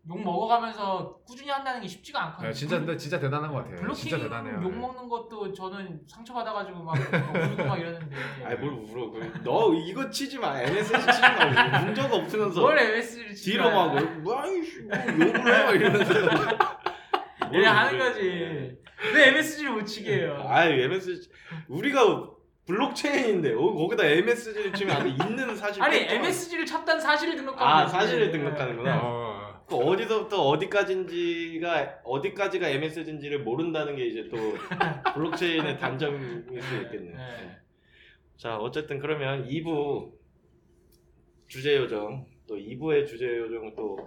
욕 0.06 0.22
먹어가면서 0.22 1.18
꾸준히 1.26 1.50
한다는 1.50 1.80
게 1.80 1.88
쉽지가 1.88 2.22
않거든요. 2.24 2.48
예, 2.50 2.52
진짜 2.52 2.78
근데 2.78 2.94
진짜 2.96 3.18
대단한 3.18 3.50
것 3.50 3.58
같아요. 3.58 3.76
블로킹 3.76 3.94
진짜 4.02 4.18
대단해요. 4.18 4.60
욕 4.62 4.70
예. 4.74 4.76
먹는 4.76 5.08
것도 5.08 5.50
저는 5.54 6.02
상처받아가지고 6.06 6.82
막, 6.82 6.92
막 7.10 7.34
울고 7.52 7.64
막 7.64 7.78
이러는데 7.78 8.14
아이 8.44 8.54
뭘 8.56 8.72
울어? 8.72 9.10
그, 9.10 9.40
너 9.42 9.72
이거 9.72 10.10
치지 10.10 10.38
마. 10.38 10.60
NSS 10.60 10.92
치지 11.06 11.20
마. 11.22 11.80
문제가 11.80 12.16
없으면서 12.16 12.60
뭘 12.60 12.78
MS를 12.78 13.34
뒤로 13.34 13.70
막 13.70 13.94
뭐아이씨 14.20 14.80
뭐 14.82 14.98
욕을 15.26 15.58
해막 15.58 15.74
이러면서. 15.74 16.14
뭘 16.14 17.54
이래 17.54 17.66
하는. 17.66 17.98
거지. 17.98 18.78
왜 19.14 19.28
MSG를 19.28 19.72
못 19.72 19.84
치게 19.86 20.16
해요? 20.18 20.44
아이 20.46 20.82
MSG 20.82 21.30
우리가 21.68 22.33
블록체인인데 22.66 23.52
어, 23.54 23.72
거기다 23.74 24.04
MSG를 24.06 24.72
치면 24.72 24.96
안 24.96 25.04
돼. 25.04 25.10
있는 25.10 25.54
사실. 25.56 25.82
아니 25.82 25.98
MSG를 25.98 26.64
쳤다는 26.66 27.00
사실을 27.00 27.36
등록하면 27.36 27.84
아. 27.84 27.86
사실을 27.86 28.28
예. 28.28 28.30
등록하는구나. 28.30 29.00
어. 29.02 29.64
그 29.66 29.76
어디서부터 29.76 30.42
어디까지인지가 30.48 32.00
어디까지가 32.04 32.68
MSG인지를 32.68 33.40
모른다는 33.44 33.96
게 33.96 34.06
이제 34.06 34.28
또 34.30 34.36
블록체인의 35.14 35.78
단점일 35.78 36.60
수 36.62 36.76
있겠네요. 36.82 37.16
네. 37.16 37.58
자 38.36 38.56
어쨌든 38.58 38.98
그러면 38.98 39.46
2부 39.46 40.12
주제 41.48 41.76
요정 41.76 42.26
또 42.46 42.56
2부의 42.56 43.06
주제 43.06 43.26
요정을 43.38 43.74
또 43.74 43.98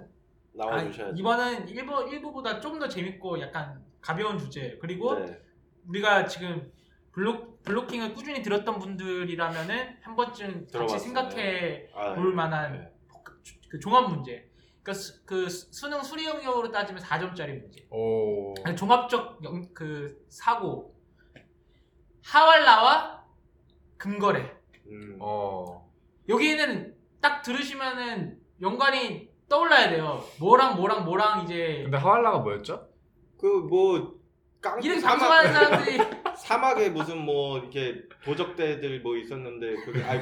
나와 0.54 0.76
아니, 0.76 0.92
주셔야죠. 0.92 1.16
이번은 1.18 1.66
1부, 1.68 2.08
1부보다 2.12 2.62
좀 2.62 2.78
더 2.80 2.88
재밌고 2.88 3.40
약간 3.42 3.84
가벼운 4.02 4.38
주제 4.38 4.78
그리고 4.82 5.16
네. 5.20 5.40
우리가 5.88 6.26
지금 6.28 6.72
블록, 7.14 7.57
블로킹을 7.72 8.14
꾸준히 8.14 8.42
들었던 8.42 8.80
분들이라면은 8.80 9.98
한 10.02 10.16
번쯤 10.16 10.68
들어봤어요. 10.68 10.88
같이 10.88 11.00
생각해 11.04 11.90
아, 11.94 12.14
볼 12.16 12.34
만한 12.34 12.74
네. 12.74 12.92
그 13.70 13.80
종합 13.80 14.10
문제 14.10 14.50
그러니까 14.82 14.94
수, 14.94 15.26
그 15.26 15.50
수- 15.50 15.68
수능 15.74 16.02
수리 16.02 16.26
영역으로 16.26 16.72
따지면 16.72 17.04
4점짜리 17.04 17.60
문제 17.60 17.86
오. 17.92 18.54
종합적 18.76 19.44
영- 19.44 19.68
그 19.74 20.18
사고 20.30 20.96
하왈라와 22.24 23.26
금거래 23.98 24.54
음. 24.90 25.18
어. 25.20 25.90
여기는 26.30 26.96
딱 27.22 27.42
들으시면은 27.42 28.40
연관이 28.62 29.30
떠올라야 29.50 29.90
돼요 29.90 30.24
뭐랑 30.40 30.76
뭐랑 30.78 31.04
뭐랑 31.06 31.44
이제 31.44 31.82
근데 31.84 31.98
하왈라가 31.98 32.40
뭐였죠? 32.40 32.88
그뭐 33.40 34.17
이렇게 34.82 35.02
깡 35.02 35.10
방송하는 35.10 35.54
사막 35.54 35.70
사람들이 35.70 35.98
사막에 36.38 36.90
무슨 36.90 37.18
뭐 37.18 37.60
이렇게 37.60 38.04
도적대들 38.24 39.02
뭐 39.02 39.18
있었는데 39.18 39.76
그게 39.86 40.04
아니, 40.04 40.20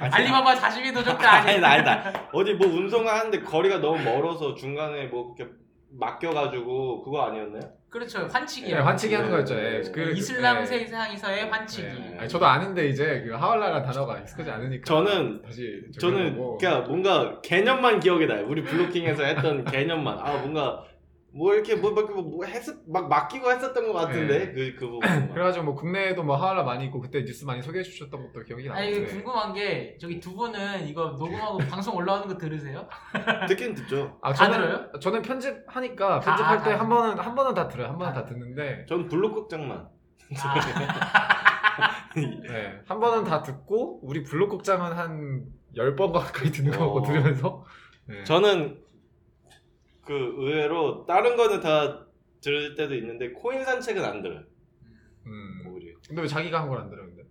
아니, 0.00 0.14
알리바바 0.14 0.56
42 0.56 0.92
도적자 0.92 1.30
아니 1.30 1.50
아니다 1.64 1.70
아니다 1.70 2.28
어디 2.32 2.54
뭐 2.54 2.66
운송하는데 2.66 3.40
거리가 3.42 3.78
너무 3.78 4.02
멀어서 4.02 4.54
중간에 4.54 5.06
뭐 5.06 5.34
이렇게 5.36 5.52
맡겨가지고 5.98 7.02
그거 7.04 7.22
아니었나요? 7.26 7.60
그렇죠 7.92 8.22
예, 8.22 8.32
환치기야 8.32 8.86
환치기 8.86 9.14
하는 9.14 9.28
네. 9.28 9.32
거였죠. 9.36 9.54
예. 9.54 9.82
그, 9.92 10.12
이슬람 10.12 10.62
예. 10.62 10.64
세상에서의 10.64 11.50
환치기 11.50 11.86
예. 11.86 12.18
아니, 12.20 12.28
저도 12.28 12.46
아는데 12.46 12.88
이제 12.88 13.22
그 13.26 13.34
하왈라라는 13.34 13.82
단어가 13.84 14.18
익숙하지 14.18 14.50
않으니까. 14.50 14.84
저는 14.84 15.42
다시 15.42 15.82
저는. 16.00 16.56
그냥 16.58 16.84
뭔가 16.84 17.38
개념만 17.42 18.00
기억이 18.00 18.26
나요. 18.26 18.46
우리 18.48 18.62
블로킹에서 18.62 19.24
했던 19.24 19.64
개념만 19.70 20.18
아 20.18 20.38
뭔가 20.38 20.82
뭐 21.34 21.54
이렇게 21.54 21.76
뭐, 21.76 21.92
뭐, 21.92 22.02
뭐 22.04 22.44
했, 22.44 22.62
막 22.86 23.08
맡기고 23.08 23.50
했었던 23.50 23.86
것 23.86 23.92
같은데 23.94 24.52
네. 24.52 24.52
그, 24.52 24.74
그 24.78 24.90
부분 25.00 25.32
그래가지고 25.32 25.64
뭐 25.64 25.74
국내에도 25.74 26.22
뭐 26.22 26.36
하울라 26.36 26.62
많이 26.62 26.84
있고 26.86 27.00
그때 27.00 27.24
뉴스 27.24 27.44
많이 27.44 27.62
소개해 27.62 27.82
주셨던 27.82 28.32
것도 28.32 28.44
기억이 28.44 28.68
아니 28.68 28.90
나는데. 28.90 28.98
이거 28.98 29.06
궁금한 29.10 29.54
게 29.54 29.96
저기 29.98 30.20
두 30.20 30.34
분은 30.34 30.86
이거 30.86 31.16
녹음하고 31.18 31.58
방송 31.70 31.96
올라오는 31.96 32.28
거 32.28 32.36
들으세요? 32.36 32.86
듣긴 33.48 33.74
듣죠 33.74 34.18
아, 34.20 34.32
다 34.32 34.44
저는, 34.50 34.58
들어요? 34.58 34.92
저는 35.00 35.22
편집하니까 35.22 36.20
다, 36.20 36.30
편집할 36.30 36.58
다, 36.58 36.64
때 36.64 36.70
다. 36.72 36.80
한 36.80 36.88
번은 36.88 37.18
한 37.18 37.34
번은 37.34 37.54
다 37.54 37.68
들어요. 37.68 37.88
한 37.88 37.98
번은 37.98 38.12
다. 38.12 38.22
다 38.22 38.28
듣는데 38.28 38.84
전 38.86 39.08
블록 39.08 39.34
극장만 39.34 39.88
아, 40.38 40.54
네, 42.14 42.80
한 42.86 43.00
번은 43.00 43.24
다 43.24 43.42
듣고 43.42 44.00
우리 44.02 44.22
블록 44.22 44.50
극장은 44.50 44.92
한 44.92 45.44
10번 45.74 46.12
가까이 46.12 46.50
듣는 46.50 46.72
거고 46.72 46.98
어. 46.98 47.02
들으면서 47.02 47.64
네. 48.06 48.22
저는 48.24 48.78
그 50.04 50.12
의외로 50.38 51.04
다른 51.06 51.36
거는 51.36 51.60
다 51.60 52.06
들을 52.40 52.74
때도 52.74 52.94
있는데 52.96 53.30
코인 53.30 53.64
산책은 53.64 54.04
안 54.04 54.22
들어요 54.22 54.42
음. 55.26 55.64
오히려 55.68 55.96
근데 56.08 56.22
왜 56.22 56.26
자기가 56.28 56.60
한 56.60 56.68
걸 56.68 56.78
안 56.80 56.90
들어요, 56.90 57.06
근데? 57.06 57.22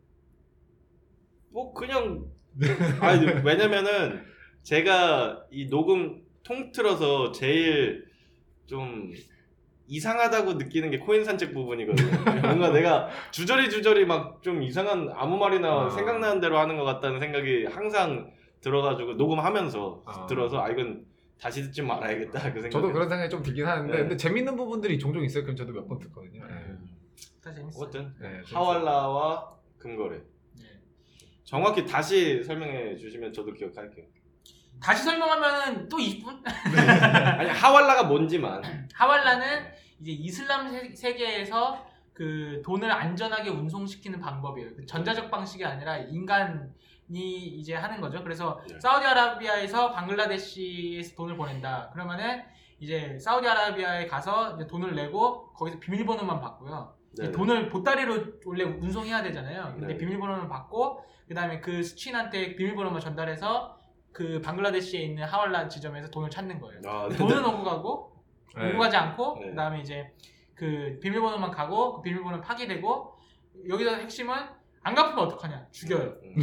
뭐 1.50 1.74
그냥 1.74 2.26
아니 3.02 3.26
왜냐면은 3.46 4.24
제가 4.64 5.46
이 5.52 5.70
녹음 5.70 6.24
통틀어서 6.44 7.32
제일 7.32 8.06
좀 8.68 9.12
이상하다고 9.88 10.54
느끼는 10.54 10.92
게 10.92 11.00
코인 11.00 11.26
산책 11.26 11.54
부분이거든요. 11.54 12.08
뭔가 12.42 12.70
내가 12.70 13.10
주저리 13.32 13.70
주저리 13.70 14.06
막 14.06 14.42
좀 14.42 14.64
이상한 14.64 15.10
아무 15.14 15.38
말이나 15.38 15.86
아. 15.86 15.90
생각나는 15.90 16.40
대로 16.40 16.58
하는 16.58 16.78
것 16.78 16.84
같다는 16.86 17.20
생각이 17.20 17.66
항상 17.66 18.32
들어가지고 18.62 19.14
녹음하면서 19.14 20.04
아. 20.06 20.26
들어서 20.28 20.62
아 20.62 20.70
이건 20.70 21.06
다시 21.42 21.64
듣지 21.64 21.82
말아야겠다 21.82 22.54
그 22.54 22.62
생각. 22.62 22.70
저도 22.70 22.94
그런 22.94 23.10
생각이 23.10 23.30
좀 23.30 23.42
들긴 23.42 23.66
하는데 23.66 23.92
네. 23.92 24.00
근데 24.02 24.16
재밌는 24.18 24.56
부분들이 24.56 25.00
종종 25.00 25.24
있어요. 25.24 25.44
그럼 25.44 25.56
저도 25.56 25.74
몇 25.74 25.88
번 25.88 25.98
듣거든요. 26.00 26.46
네. 26.46 26.54
다 27.44 27.52
재밌어. 27.54 27.80
어쨌든 27.80 28.14
네, 28.20 28.30
재밌어요. 28.44 28.60
하왈라와 28.60 29.50
금거래 29.80 30.18
네. 30.60 30.66
정확히 31.44 31.84
다시 31.86 32.44
설명해 32.44 32.96
주시면 32.98 33.34
저도 33.34 33.54
기억할게요. 33.54 34.06
다시 34.80 35.04
설명하면은 35.04 35.90
또 35.90 35.98
20분? 35.98 36.42
아니 36.46 37.50
하왈라가 37.50 38.04
뭔지만 38.04 38.62
하왈라는 38.94 39.66
이제 40.00 40.12
이슬람 40.12 40.70
세- 40.70 40.94
세계에서 40.96 41.88
그 42.14 42.62
돈을 42.64 42.92
안전하게 42.92 43.50
운송시키는 43.50 44.20
방법이에요. 44.20 44.76
그 44.76 44.86
전자적 44.86 45.32
방식이 45.32 45.66
아니라 45.66 45.98
인간 45.98 46.72
이 47.14 47.58
이제 47.60 47.76
하는 47.76 48.00
거죠. 48.00 48.24
그래서 48.24 48.62
네. 48.70 48.80
사우디아라비아에서 48.80 49.92
방글라데시에서 49.92 51.16
돈을 51.16 51.36
보낸다. 51.36 51.90
그러면은 51.92 52.44
이제 52.80 53.20
사우디아라비아에 53.20 54.08
가서 54.08 54.56
이제 54.56 54.66
돈을 54.66 54.96
내고 54.96 55.52
거기서 55.54 55.80
비밀번호만 55.80 56.40
받고요. 56.40 56.96
이 57.20 57.22
네. 57.24 57.32
돈을 57.32 57.70
보따리로 57.70 58.24
원래 58.46 58.64
운송해야 58.64 59.22
되잖아요. 59.24 59.74
근데 59.74 59.88
네. 59.88 59.98
비밀번호를 59.98 60.48
받고 60.48 61.04
그다음에 61.28 61.60
그 61.60 61.84
수취인한테 61.84 62.56
비밀번호만 62.56 63.02
전달해서 63.02 63.78
그 64.14 64.42
방글라데시에 64.42 65.02
있는 65.02 65.24
하왈라 65.24 65.68
지점에서 65.68 66.10
돈을 66.10 66.30
찾는 66.30 66.60
거예요. 66.60 66.82
아, 66.86 67.10
네. 67.10 67.18
돈은 67.18 67.44
오고 67.44 67.64
가고 67.64 68.24
네. 68.58 68.70
오고 68.70 68.80
가지 68.80 68.96
않고 68.96 69.40
네. 69.42 69.50
그다음에 69.50 69.82
이제 69.82 70.14
그 70.56 70.98
비밀번호만 71.02 71.52
가고 71.52 71.96
그 71.96 72.02
비밀번호 72.04 72.40
파기되고 72.40 73.18
여기서 73.68 73.96
핵심은 73.96 74.61
안 74.84 74.96
갚으면 74.96 75.26
어떡하냐 75.26 75.68
죽여요 75.72 76.12
음. 76.24 76.42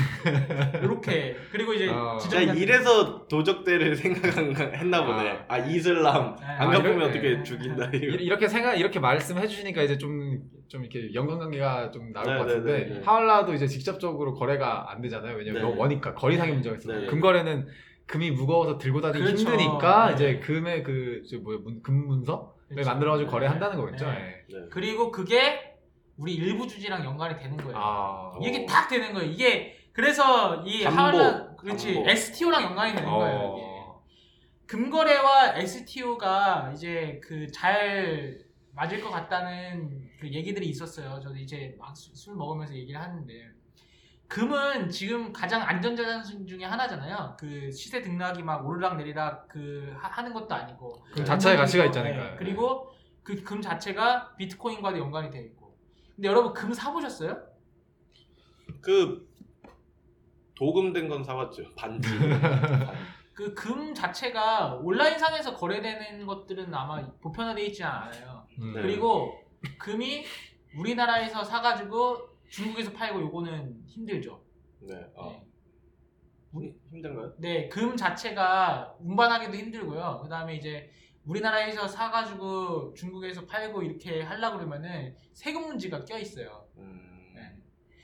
이렇게 0.82 1.36
그리고 1.50 1.72
이제 1.74 1.88
어. 1.88 2.16
지점이 2.20 2.46
제가 2.46 2.54
이래서 2.58 3.26
도적대를 3.26 3.96
생각했나 3.96 5.04
보네. 5.04 5.30
아. 5.30 5.44
아, 5.54 5.58
이슬람 5.58 6.36
네. 6.36 6.44
안 6.46 6.68
아, 6.68 6.70
갚으면 6.70 6.96
이런- 6.98 7.10
어떻게 7.10 7.36
네. 7.36 7.42
죽인다. 7.42 7.90
이- 7.92 7.96
이거. 7.96 8.16
이렇게 8.16 8.46
생각 8.48 8.74
이렇게 8.78 9.00
말씀해 9.00 9.46
주시니까 9.46 9.82
이제 9.82 9.98
좀 9.98 10.40
좀 10.68 10.82
이렇게 10.82 11.14
연관관계가 11.14 11.90
좀 11.92 12.12
나올 12.12 12.26
네, 12.26 12.32
것 12.34 12.46
같은데 12.46 12.72
네, 12.72 12.78
네, 12.84 12.94
네. 12.96 13.00
하울라도 13.02 13.54
이제 13.54 13.66
직접적으로 13.66 14.34
거래가 14.34 14.92
안 14.92 15.00
되잖아요. 15.00 15.34
왜냐면 15.38 15.62
네. 15.62 15.74
원니까 15.78 16.12
거리상의 16.14 16.52
문제가 16.52 16.76
있어요. 16.76 16.94
네, 16.94 17.00
네. 17.04 17.06
금거래는 17.06 17.66
금이 18.06 18.32
무거워서 18.32 18.76
들고 18.76 19.00
다니기 19.00 19.24
그렇죠. 19.24 19.48
힘드니까 19.50 20.08
네. 20.08 20.14
이제 20.14 20.38
금의 20.40 20.82
그저 20.82 21.38
뭐야 21.38 21.58
문- 21.64 21.82
금문서를 21.82 22.44
그렇죠. 22.68 22.90
만들어가지고 22.90 23.28
네. 23.28 23.32
거래한다는 23.32 23.78
거겠죠. 23.78 24.04
네. 24.08 24.12
네. 24.12 24.44
네. 24.58 24.66
그리고 24.70 25.10
그게 25.10 25.67
우리 26.18 26.34
일부 26.34 26.66
주지랑 26.66 27.04
연관이 27.04 27.36
되는 27.38 27.56
거예요 27.56 27.72
아 27.76 28.32
이게 28.42 28.64
어. 28.64 28.66
딱 28.68 28.88
되는 28.88 29.12
거예요 29.12 29.30
이게 29.30 29.76
그래서 29.92 30.62
이 30.64 30.82
담보, 30.84 30.98
하왈라 31.00 31.56
그렇지 31.56 31.94
담보. 31.94 32.10
STO랑 32.10 32.62
연관이 32.64 32.94
되는 32.94 33.08
거예요 33.08 33.54
이게 33.56 33.66
어. 33.66 34.02
금거래와 34.66 35.54
STO가 35.56 36.72
이제 36.74 37.20
그 37.24 37.46
잘 37.52 38.38
맞을 38.72 39.00
것 39.00 39.10
같다는 39.10 40.08
그 40.20 40.28
얘기들이 40.30 40.68
있었어요. 40.68 41.18
저도 41.20 41.34
이제 41.36 41.74
막 41.80 41.96
술 41.96 42.36
먹으면서 42.36 42.74
얘기를 42.76 43.00
하는데 43.00 43.48
금은 44.28 44.88
지금 44.90 45.32
가장 45.32 45.62
안전자산 45.62 46.46
중에 46.46 46.64
하나잖아요. 46.64 47.36
그 47.40 47.72
시세 47.72 48.00
등락이 48.02 48.42
막 48.44 48.64
오르락 48.64 48.96
내리락 48.96 49.48
그 49.48 49.92
하- 49.98 50.08
하는 50.10 50.32
것도 50.32 50.54
아니고 50.54 51.02
금 51.12 51.24
자체의 51.24 51.56
가치가 51.56 51.82
네, 51.84 51.88
있잖아요. 51.88 52.36
그리고 52.38 52.92
그 53.24 53.42
금 53.42 53.60
자체가 53.60 54.36
비트코인과도 54.36 54.98
연관이 54.98 55.28
되어 55.30 55.42
있고. 55.42 55.57
근데 56.18 56.26
여러분 56.28 56.52
금 56.52 56.72
사보셨어요? 56.74 57.40
그 58.80 59.28
도금된 60.56 61.08
건 61.08 61.22
사왔죠. 61.22 61.62
반지. 61.76 62.08
그 63.34 63.54
금 63.54 63.94
자체가 63.94 64.80
온라인상에서 64.82 65.54
거래되는 65.54 66.26
것들은 66.26 66.74
아마 66.74 67.08
보편화되어 67.20 67.64
있지 67.66 67.84
않아요. 67.84 68.44
음. 68.58 68.72
네. 68.74 68.82
그리고 68.82 69.32
금이 69.78 70.24
우리나라에서 70.76 71.44
사가지고 71.44 72.30
중국에서 72.48 72.92
팔고 72.92 73.20
요거는 73.20 73.84
힘들죠. 73.86 74.42
네. 74.80 74.96
어. 75.14 75.30
네. 75.30 75.46
우리 76.50 76.74
힘든가요? 76.90 77.34
네, 77.38 77.68
금 77.68 77.96
자체가 77.96 78.96
운반하기도 78.98 79.54
힘들고요. 79.54 80.18
그 80.24 80.28
다음에 80.28 80.56
이제 80.56 80.90
우리나라에서 81.28 81.86
사가지고 81.86 82.94
중국에서 82.94 83.46
팔고 83.46 83.82
이렇게 83.82 84.22
하려 84.22 84.52
그러면은 84.52 85.14
세금 85.32 85.66
문제가 85.66 86.04
껴 86.04 86.18
있어요. 86.18 86.66
음. 86.78 87.32
네. 87.34 87.56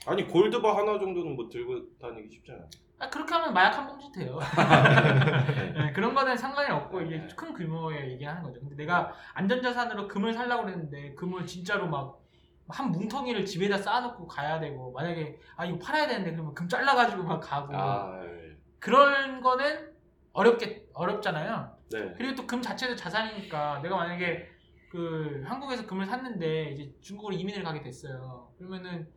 아니 0.07 0.27
골드바 0.29 0.77
하나 0.77 0.99
정도는 0.99 1.35
뭐 1.35 1.49
들고 1.49 1.99
다니기 1.99 2.31
쉽잖아요. 2.31 2.69
아, 2.99 3.11
그렇게 3.11 3.35
하면 3.35 3.53
마약 3.53 3.77
한 3.77 3.87
봉지 3.89 4.13
돼요. 4.13 4.39
네. 4.39 5.73
네, 5.73 5.93
그런 5.93 6.15
거는 6.15 6.37
상관이 6.37 6.71
없고 6.71 7.01
이게 7.01 7.27
큰 7.37 7.53
규모의 7.53 8.13
얘기하는 8.13 8.43
거죠. 8.43 8.61
근데 8.61 8.77
내가 8.77 9.13
안전자산으로 9.35 10.07
금을 10.07 10.33
살려고 10.33 10.65
그랬는데 10.65 11.15
금을 11.15 11.47
진짜로 11.47 11.89
막 11.89 12.25
한 12.69 12.91
뭉텅이를 12.93 13.45
집에다 13.45 13.79
쌓아놓고 13.79 14.27
가야 14.27 14.59
되고 14.59 14.91
만약에 14.93 15.39
아 15.57 15.65
이거 15.67 15.79
팔아야 15.79 16.07
되는데 16.07 16.33
그러면 16.33 16.55
금 16.55 16.69
잘라가지고 16.69 17.23
막 17.23 17.41
가고 17.41 17.77
아, 17.77 18.21
네. 18.23 18.57
그런 18.79 19.41
거는 19.41 19.93
어렵게 20.33 20.87
어렵잖아요. 20.95 21.74
네. 21.91 22.15
그리고 22.17 22.35
또 22.35 22.47
금 22.47 22.61
자체도 22.63 22.97
자산이니까 22.97 23.81
내가 23.83 23.97
만약에 23.97 24.49
그 24.91 25.43
한국에서 25.47 25.87
금을 25.87 26.07
샀는데 26.07 26.71
이제 26.73 26.93
중국으로 27.01 27.35
이민을 27.35 27.63
가게 27.63 27.83
됐어요. 27.83 28.49
그러면은 28.59 29.09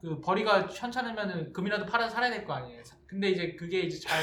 그 0.00 0.20
벌이가 0.20 0.62
현찮으면은 0.68 1.52
금이라도 1.52 1.86
팔아서 1.86 2.14
살아야 2.14 2.30
될 2.30 2.44
거 2.44 2.54
아니에요. 2.54 2.82
근데 3.06 3.30
이제 3.30 3.54
그게 3.54 3.80
이제 3.80 3.98
잘 3.98 4.18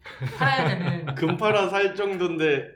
팔아야 0.38 0.68
되는 0.68 1.14
금 1.14 1.36
팔아 1.36 1.68
살 1.68 1.94
정도인데 1.94 2.68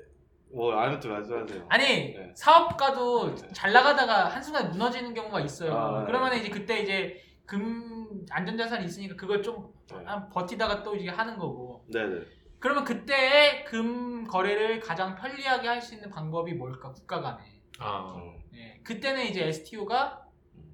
뭐 0.53 0.75
아무튼 0.75 1.11
말씀하세요. 1.13 1.67
아니 1.69 1.85
네. 2.15 2.33
사업가도 2.35 3.35
네. 3.37 3.49
잘 3.53 3.73
나가다가 3.73 4.29
한순간 4.29 4.71
무너지는 4.71 5.15
경우가 5.15 5.41
있어요. 5.41 5.75
아, 5.75 6.01
네. 6.01 6.07
그러면 6.07 6.37
이제 6.39 6.49
그때 6.51 6.81
이제 6.81 7.23
금 7.47 8.25
안전자산이 8.31 8.85
있으니까 8.85 9.15
그걸 9.17 9.43
좀 9.43 9.73
네. 9.91 10.03
한 10.05 10.29
버티다가 10.29 10.83
또 10.83 10.95
이제 10.97 11.09
하는 11.11 11.39
거고. 11.39 11.85
네네. 11.93 12.21
그러면 12.63 12.85
그때의 12.85 13.65
금 13.65 14.25
거래를 14.25 14.79
가장 14.79 15.17
편리하게 15.17 15.67
할 15.67 15.83
수 15.83 15.95
있는 15.95 16.09
방법이 16.11 16.53
뭘까? 16.55 16.93
국가 16.93 17.21
간에. 17.21 17.43
아. 17.81 18.15
음. 18.17 18.41
네. 18.53 18.81
그때는 18.85 19.25
이제 19.27 19.49
STO가 19.49 20.23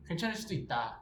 괜찮을 0.06 0.34
수도 0.34 0.52
있다. 0.54 1.00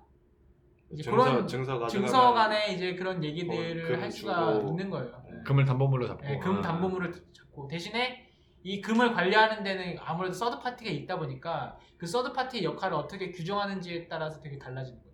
이제 0.92 1.02
증서 1.02 1.24
그런 1.24 1.48
증서 1.48 1.86
증서 1.88 2.32
간에 2.32 2.72
이제 2.72 2.94
그런 2.94 3.22
얘기들을 3.24 3.84
어, 3.84 3.88
금할 3.96 4.12
수가 4.12 4.54
주고. 4.54 4.68
있는 4.68 4.88
거예요. 4.88 5.10
네. 5.28 5.42
금을 5.44 5.64
담보물로 5.64 6.06
잡고. 6.06 6.22
네, 6.24 6.38
금 6.38 6.58
아. 6.58 6.62
담보물을 6.62 7.12
잡고 7.32 7.66
대신에 7.66 8.24
이 8.62 8.80
금을 8.80 9.12
관리하는 9.12 9.64
데는 9.64 9.96
아무래도 9.98 10.34
서드 10.34 10.60
파티가 10.60 10.88
있다 10.88 11.18
보니까 11.18 11.76
그 11.98 12.06
서드 12.06 12.32
파티의 12.32 12.62
역할을 12.62 12.96
어떻게 12.96 13.32
규정하는지에 13.32 14.06
따라서 14.06 14.40
되게. 14.40 14.56
음. 14.56 15.05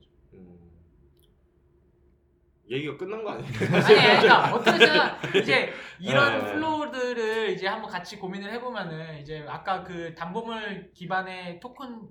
얘기가 2.73 2.97
끝난 2.97 3.23
거 3.23 3.33
아니에요? 3.33 3.47
아니, 3.47 3.85
그러니까 3.85 4.55
어떻게 4.55 4.87
생각 4.87 5.35
이제 5.37 5.73
이런 6.01 6.39
네. 6.39 6.53
flow들을 6.53 7.51
이제 7.51 7.67
한번 7.67 7.91
같이 7.91 8.19
고민을 8.19 8.51
해보면은 8.53 9.21
이제 9.21 9.45
아까 9.47 9.85
그 9.85 10.15
담보물 10.15 10.91
기반의 10.95 11.61
토큰 11.61 12.09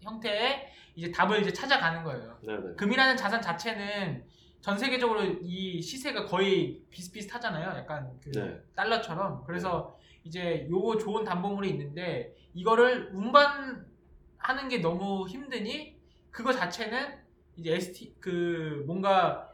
형태의 0.00 0.68
이제 0.94 1.12
답을 1.12 1.40
이제 1.40 1.52
찾아가는 1.52 2.02
거예요. 2.02 2.38
네 2.42 2.56
네. 2.56 2.74
금이라는 2.76 3.16
자산 3.16 3.42
자체는 3.42 4.24
전 4.60 4.76
세계적으로 4.78 5.22
이 5.42 5.80
시세가 5.80 6.24
거의 6.24 6.80
비슷비슷하잖아요. 6.90 7.78
약간 7.78 8.10
그 8.22 8.30
네. 8.32 8.58
달러처럼. 8.74 9.44
그래서 9.44 9.96
이제 10.24 10.66
요거 10.70 10.98
좋은 10.98 11.24
담보물이 11.24 11.68
있는데 11.70 12.34
이거를 12.54 13.10
운반하는 13.12 14.68
게 14.68 14.78
너무 14.78 15.28
힘드니 15.28 15.96
그거 16.30 16.52
자체는 16.52 17.18
이제 17.56 17.74
ST 17.74 18.16
그 18.20 18.84
뭔가 18.86 19.47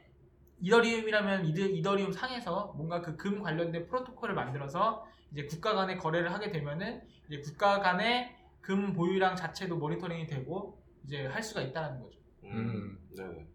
이더리움이라면 0.65 1.45
이드, 1.47 1.61
이더리움 1.61 2.13
상에서 2.13 2.73
뭔가 2.77 3.01
그 3.01 3.17
금 3.17 3.43
관련된 3.43 3.87
프로토콜을 3.87 4.35
만들어서 4.35 5.07
이제 5.33 5.45
국가 5.47 5.75
간의 5.75 5.99
거래를 5.99 6.33
하게 6.33 6.51
되면은 6.51 7.03
이제 7.29 7.41
국가 7.41 7.81
간의 7.81 8.35
금 8.61 8.93
보유량 8.95 9.37
자체도 9.37 9.77
모니터링이 9.77 10.27
되고 10.27 10.83
이제 11.05 11.27
할 11.27 11.43
수가 11.43 11.61
있다는 11.63 12.01
거죠. 12.01 12.19
음. 12.45 12.99
네. 13.17 13.47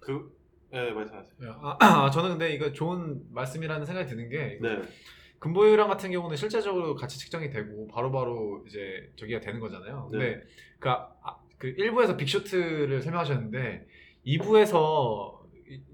그, 0.00 0.34
네, 0.70 0.90
말씀하세요. 0.92 1.60
아, 1.62 1.76
아, 2.06 2.10
저는 2.10 2.30
근데 2.30 2.52
이거 2.54 2.72
좋은 2.72 3.22
말씀이라는 3.32 3.84
생각이 3.84 4.08
드는 4.08 4.30
게 4.30 4.58
네. 4.60 4.80
근보유량 5.38 5.88
같은 5.88 6.10
경우는 6.10 6.36
실제적으로 6.36 6.94
같이 6.94 7.18
측정이 7.18 7.50
되고 7.50 7.86
바로바로 7.88 8.64
이제 8.66 9.10
저기가 9.16 9.40
되는 9.40 9.60
거잖아요. 9.60 10.08
근데 10.10 10.42
그, 10.78 10.88
아, 10.90 11.38
그 11.58 11.74
1부에서 11.74 12.16
빅쇼트를 12.16 13.02
설명하셨는데 13.02 13.86
2부에서 14.26 15.39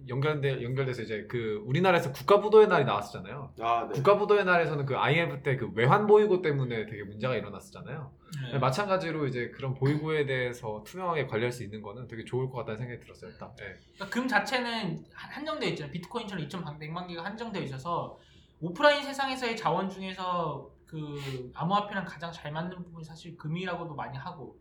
연결돼 0.09 0.63
연결돼서 0.63 1.03
이제 1.03 1.27
그 1.29 1.63
우리나라에서 1.67 2.13
국가부도의 2.13 2.69
날이 2.69 2.85
나왔었잖아요. 2.85 3.53
아, 3.61 3.87
네. 3.89 3.93
국가부도의 3.95 4.45
날에서는 4.45 4.87
그 4.87 4.97
IMF 4.97 5.43
때 5.43 5.57
그 5.57 5.71
외환 5.75 6.07
보유고 6.07 6.43
때문에 6.43 6.87
되게 6.87 7.03
문제가 7.05 7.35
일어났었잖아요. 7.37 8.13
네. 8.53 8.59
마찬가지로 8.59 9.27
이제 9.27 9.49
그런 9.55 9.75
보유고에 9.75 10.27
대해서 10.27 10.83
투명하게 10.87 11.27
관리할 11.27 11.53
수 11.53 11.63
있는 11.65 11.81
거는 11.83 12.07
되게 12.09 12.25
좋을 12.25 12.49
것 12.51 12.59
같다는 12.59 12.81
생각이 12.81 13.01
들었어요. 13.01 13.31
일단. 13.31 13.55
네. 13.57 13.65
그러니까 13.95 14.09
금 14.09 14.29
자체는 14.29 15.05
한- 15.15 15.31
한정되어 15.31 15.69
있잖아요. 15.71 15.93
비트코인처럼 15.93 16.45
2,100만 16.49 17.07
개가 17.09 17.25
한정되어 17.25 17.63
있어서 17.63 18.19
오프라인 18.61 19.03
세상에서의 19.05 19.57
자원 19.57 19.89
중에서 19.91 20.71
그 20.87 21.51
암호화폐랑 21.55 22.05
가장 22.05 22.31
잘 22.33 22.53
맞는 22.53 22.83
부분이 22.83 23.05
사실 23.05 23.37
금이라고도 23.37 23.95
많이 23.95 24.17
하고. 24.17 24.57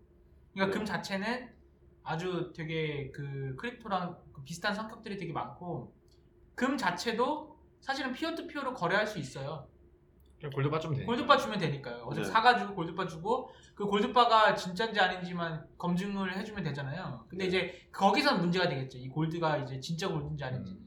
그러니까 0.53 0.73
네. 0.73 0.77
금 0.79 0.85
자체는 0.85 1.49
아주 2.03 2.51
되게 2.55 3.09
그 3.11 3.55
크립토랑 3.57 4.15
그 4.15 4.24
비슷한 4.45 4.73
성격들이 4.73 5.17
되게 5.17 5.33
많고 5.33 5.93
금 6.53 6.77
자체도 6.77 7.57
사실은 7.81 8.13
피어투피어로 8.13 8.73
거래할 8.73 9.05
수 9.05 9.19
있어요. 9.19 9.67
그냥 10.37 10.51
골드바 10.51 10.79
좀 10.79 10.93
되니까. 10.93 11.05
골드바 11.07 11.37
주면 11.37 11.59
되니까요. 11.59 12.03
어제 12.05 12.21
네. 12.21 12.27
사가지고 12.27 12.75
골드바 12.75 13.07
주고 13.07 13.49
그 13.73 13.85
골드바가 13.85 14.55
진짜인지 14.55 14.99
아닌지만 14.99 15.65
검증을 15.77 16.37
해주면 16.37 16.63
되잖아요. 16.63 17.25
근데 17.29 17.45
네. 17.45 17.47
이제 17.47 17.89
거기서 17.91 18.37
문제가 18.37 18.69
되겠죠. 18.69 18.97
이 18.97 19.09
골드가 19.09 19.57
이제 19.57 19.79
진짜 19.79 20.07
골드인지 20.07 20.43
아닌지. 20.43 20.73
음. 20.73 20.85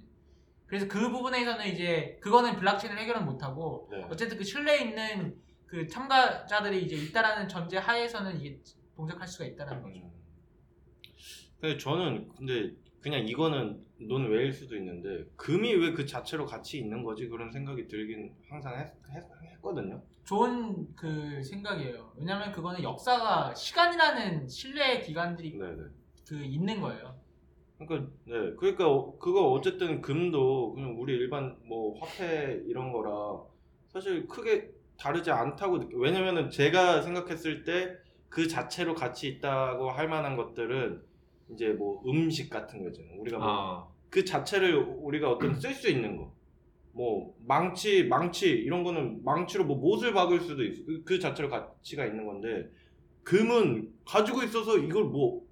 그래서 0.66 0.86
그 0.86 1.10
부분에서는 1.10 1.66
이제 1.66 2.18
그거는 2.20 2.56
블록체인을 2.56 2.98
해결은 2.98 3.24
못하고 3.24 3.88
네. 3.90 4.06
어쨌든 4.10 4.36
그 4.36 4.44
신뢰 4.44 4.82
있는 4.82 5.40
그 5.66 5.86
참가자들이 5.86 6.84
이제 6.84 6.96
있다라는 6.96 7.48
전제 7.48 7.78
하에서는 7.78 8.40
이게 8.40 8.60
동작할 8.94 9.26
수가 9.26 9.44
있다라는 9.46 9.82
거죠. 9.82 10.00
음. 10.00 10.12
근데 11.60 11.78
저는 11.78 12.28
근데 12.36 12.72
그냥 13.00 13.26
이거는 13.28 13.84
논 14.00 14.28
외일 14.30 14.52
수도 14.52 14.76
있는데 14.76 15.26
금이 15.36 15.74
왜 15.74 15.92
그 15.94 16.06
자체로 16.06 16.46
같이 16.46 16.78
있는 16.78 17.02
거지 17.02 17.28
그런 17.28 17.50
생각이 17.52 17.88
들긴 17.88 18.34
항상 18.48 18.76
했, 18.78 18.92
거든요 19.62 20.02
좋은 20.24 20.94
그 20.94 21.42
생각이에요. 21.42 22.12
왜냐하면 22.16 22.52
그거는 22.52 22.82
역사가 22.82 23.54
시간이라는 23.54 24.46
신뢰 24.48 25.00
기관들이 25.00 25.56
네네. 25.56 25.82
그 26.28 26.34
있는 26.44 26.80
거예요. 26.80 27.18
그러니까 27.78 28.10
네 28.26 28.52
그러니까 28.58 28.88
어- 28.90 29.18
그거 29.18 29.50
어쨌든 29.52 30.02
금도 30.02 30.74
그냥 30.74 31.00
우리 31.00 31.14
일반 31.14 31.56
뭐 31.64 31.98
화폐 31.98 32.60
이런 32.66 32.92
거라 32.92 33.42
사실 33.88 34.26
크게 34.26 34.70
다르지 34.98 35.30
않다고 35.30 35.78
느껴. 35.78 35.96
왜냐면은 35.98 36.50
제가 36.50 37.02
생각했을 37.02 37.64
때 37.64 37.96
그 38.30 38.46
자체로 38.46 38.94
같이 38.94 39.26
있다고 39.26 39.90
할 39.90 40.06
만한 40.06 40.36
것들은 40.36 41.02
이제 41.52 41.68
뭐 41.68 42.02
음식 42.06 42.50
같은 42.50 42.82
거잖아요. 42.82 43.18
우리가 43.20 43.38
뭐 43.38 43.46
아. 43.48 43.88
그 44.10 44.24
자체를 44.24 44.74
우리가 44.76 45.30
어떤 45.30 45.54
쓸 45.54 45.72
수 45.74 45.88
있는 45.88 46.16
거. 46.16 46.32
뭐 46.92 47.34
망치, 47.46 48.04
망치 48.04 48.48
이런 48.50 48.82
거는 48.82 49.22
망치로 49.24 49.64
뭐 49.64 49.76
못을 49.76 50.12
박을 50.12 50.40
수도 50.40 50.64
있어. 50.64 50.84
그- 50.84 51.04
그 51.04 51.18
자체로 51.18 51.48
가치가 51.48 52.04
있는 52.04 52.26
건데 52.26 52.68
금은 53.22 53.92
가지고 54.04 54.42
있어서 54.42 54.76
이걸 54.78 55.04
뭐 55.04 55.46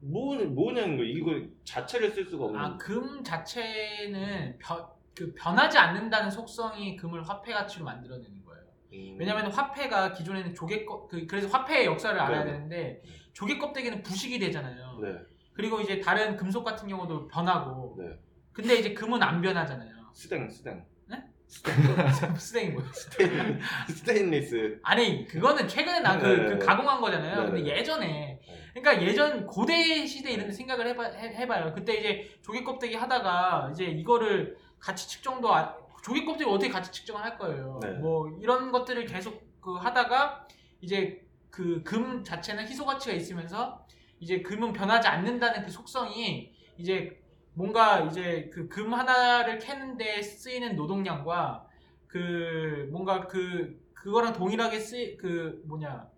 뭐, 0.00 0.36
뭐냐는 0.36 0.96
거 0.96 1.02
이거 1.02 1.40
자체를 1.64 2.10
쓸 2.12 2.24
수가 2.24 2.44
없는 2.46 2.60
아, 2.60 2.76
금 2.78 3.22
자체는 3.22 4.56
변, 4.58 4.86
그 5.16 5.34
변하지 5.34 5.76
않는다는 5.76 6.30
속성이 6.30 6.96
금을 6.96 7.28
화폐 7.28 7.52
가치로 7.52 7.84
만들어내는 7.84 8.44
거예요. 8.44 8.62
음. 8.92 9.16
왜냐하면 9.18 9.50
화폐가 9.50 10.12
기존에는 10.12 10.54
조개 10.54 10.84
껍, 10.84 11.08
그, 11.08 11.26
그래서 11.26 11.48
화폐의 11.48 11.86
역사를 11.86 12.18
알아야 12.18 12.44
네. 12.44 12.52
되는데 12.52 13.02
조개 13.32 13.58
껍데기는 13.58 14.02
부식이 14.02 14.38
되잖아요. 14.38 15.00
네, 15.02 15.16
그리고 15.58 15.80
이제 15.80 15.98
다른 15.98 16.36
금속 16.36 16.62
같은 16.62 16.86
경우도 16.86 17.26
변하고. 17.26 17.96
네. 17.98 18.16
근데 18.52 18.76
이제 18.76 18.94
금은 18.94 19.20
안 19.20 19.42
변하잖아요. 19.42 19.90
스댕, 20.14 20.48
스댕. 20.48 20.84
네? 21.08 21.20
스댕이 21.48 22.68
뭐야? 22.70 22.92
스테인, 22.92 23.58
스테인리스. 23.88 24.78
아니 24.84 25.26
그거는 25.26 25.66
최근에 25.66 25.98
나그 25.98 26.26
네. 26.26 26.58
가공한 26.64 27.00
거잖아요. 27.00 27.40
네, 27.42 27.50
근데 27.50 27.62
네. 27.62 27.76
예전에 27.76 28.40
그러니까 28.72 29.02
예전 29.04 29.46
고대 29.48 30.06
시대 30.06 30.30
이런 30.30 30.46
데 30.46 30.52
생각을 30.52 30.86
해봐, 30.90 31.02
해, 31.06 31.34
해봐요. 31.34 31.72
그때 31.74 31.94
이제 31.96 32.38
조개 32.42 32.62
껍데기 32.62 32.94
하다가 32.94 33.70
이제 33.72 33.84
이거를 33.86 34.56
가치 34.78 35.08
측정도 35.08 35.52
아- 35.52 35.74
조개 36.04 36.24
껍데기 36.24 36.48
어떻게 36.48 36.70
가치 36.70 36.92
측정을 36.92 37.20
할 37.20 37.36
거예요. 37.36 37.80
네. 37.82 37.90
뭐 37.94 38.28
이런 38.40 38.70
것들을 38.70 39.04
계속 39.06 39.42
그 39.60 39.74
하다가 39.74 40.46
이제 40.82 41.26
그 41.50 41.82
금 41.82 42.22
자체는 42.22 42.68
희소 42.68 42.84
가치가 42.86 43.12
있으면서 43.16 43.84
이제 44.20 44.42
금은 44.42 44.72
변하지 44.72 45.08
않는다는 45.08 45.62
그 45.64 45.70
속성이 45.70 46.52
이제 46.76 47.20
뭔가 47.54 48.00
이제 48.00 48.50
그 48.52 48.68
금 48.68 48.94
하나를 48.94 49.58
캐는데 49.58 50.22
쓰이는 50.22 50.76
노동량과 50.76 51.66
그 52.06 52.88
뭔가 52.92 53.26
그 53.26 53.80
그거랑 53.94 54.32
동일하게 54.32 54.78
쓰이 54.78 55.16
그 55.16 55.62
뭐냐 55.66 56.08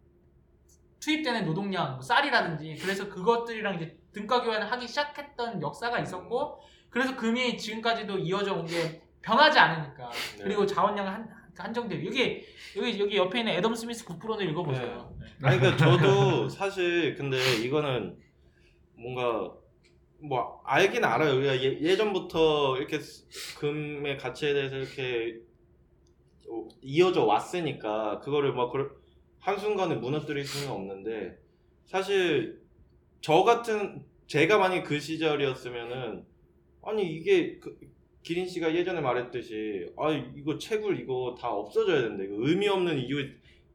투입되는 1.01 1.47
노동량 1.47 1.93
뭐 1.93 2.03
쌀이라든지 2.03 2.77
그래서 2.81 3.09
그것들이랑 3.09 3.77
이제 3.77 3.99
등가 4.13 4.43
교환을 4.43 4.71
하기 4.71 4.87
시작했던 4.87 5.63
역사가 5.63 5.99
있었고 6.01 6.61
그래서 6.91 7.17
금이 7.17 7.57
지금까지도 7.57 8.19
이어져 8.19 8.55
온 8.55 8.67
게 8.67 9.03
변하지 9.23 9.59
않으니까 9.59 10.09
네. 10.39 10.45
그리고 10.45 10.65
자원량은 10.65 11.13
한, 11.13 11.29
한정되고 11.61 12.07
여기 12.07 12.43
여기 12.77 13.01
여기 13.01 13.17
옆에 13.17 13.41
있는 13.41 13.53
애덤 13.55 13.75
스미스 13.75 14.05
국부론을 14.05 14.49
읽어보세요. 14.51 15.17
네. 15.21 15.27
아니 15.43 15.59
그러니까 15.59 15.77
저도 15.85 16.49
사실 16.49 17.15
근데 17.15 17.37
이거는 17.65 18.17
뭔가 18.95 19.55
뭐 20.23 20.61
알긴 20.65 21.05
알아요. 21.05 21.37
우리가 21.39 21.57
예, 21.63 21.81
예전부터 21.81 22.77
이렇게 22.77 22.99
스- 22.99 23.59
금의 23.59 24.19
가치에 24.19 24.53
대해서 24.53 24.77
이렇게 24.77 25.39
어, 26.51 26.69
이어져 26.83 27.25
왔으니까 27.25 28.21
그거를 28.21 28.53
막 28.53 28.71
그럴- 28.71 28.91
한순간에 29.39 29.95
무너뜨릴 29.95 30.45
수는 30.45 30.71
없는데 30.75 31.39
사실 31.87 32.61
저 33.23 33.43
같은 33.43 34.05
제가 34.27 34.59
만약 34.59 34.83
그 34.85 35.01
시절이었으면은 35.01 36.25
아니 36.83 37.03
이게 37.15 37.59
그, 37.59 37.79
기린 38.31 38.47
씨가 38.47 38.73
예전에 38.77 39.01
말했듯이 39.01 39.93
아 39.99 40.09
이거 40.37 40.57
채굴 40.57 41.01
이거 41.01 41.37
다 41.37 41.49
없어져야 41.49 42.03
된다 42.03 42.23
이거 42.23 42.37
의미 42.39 42.69
없는 42.69 42.97
이유에 42.97 43.25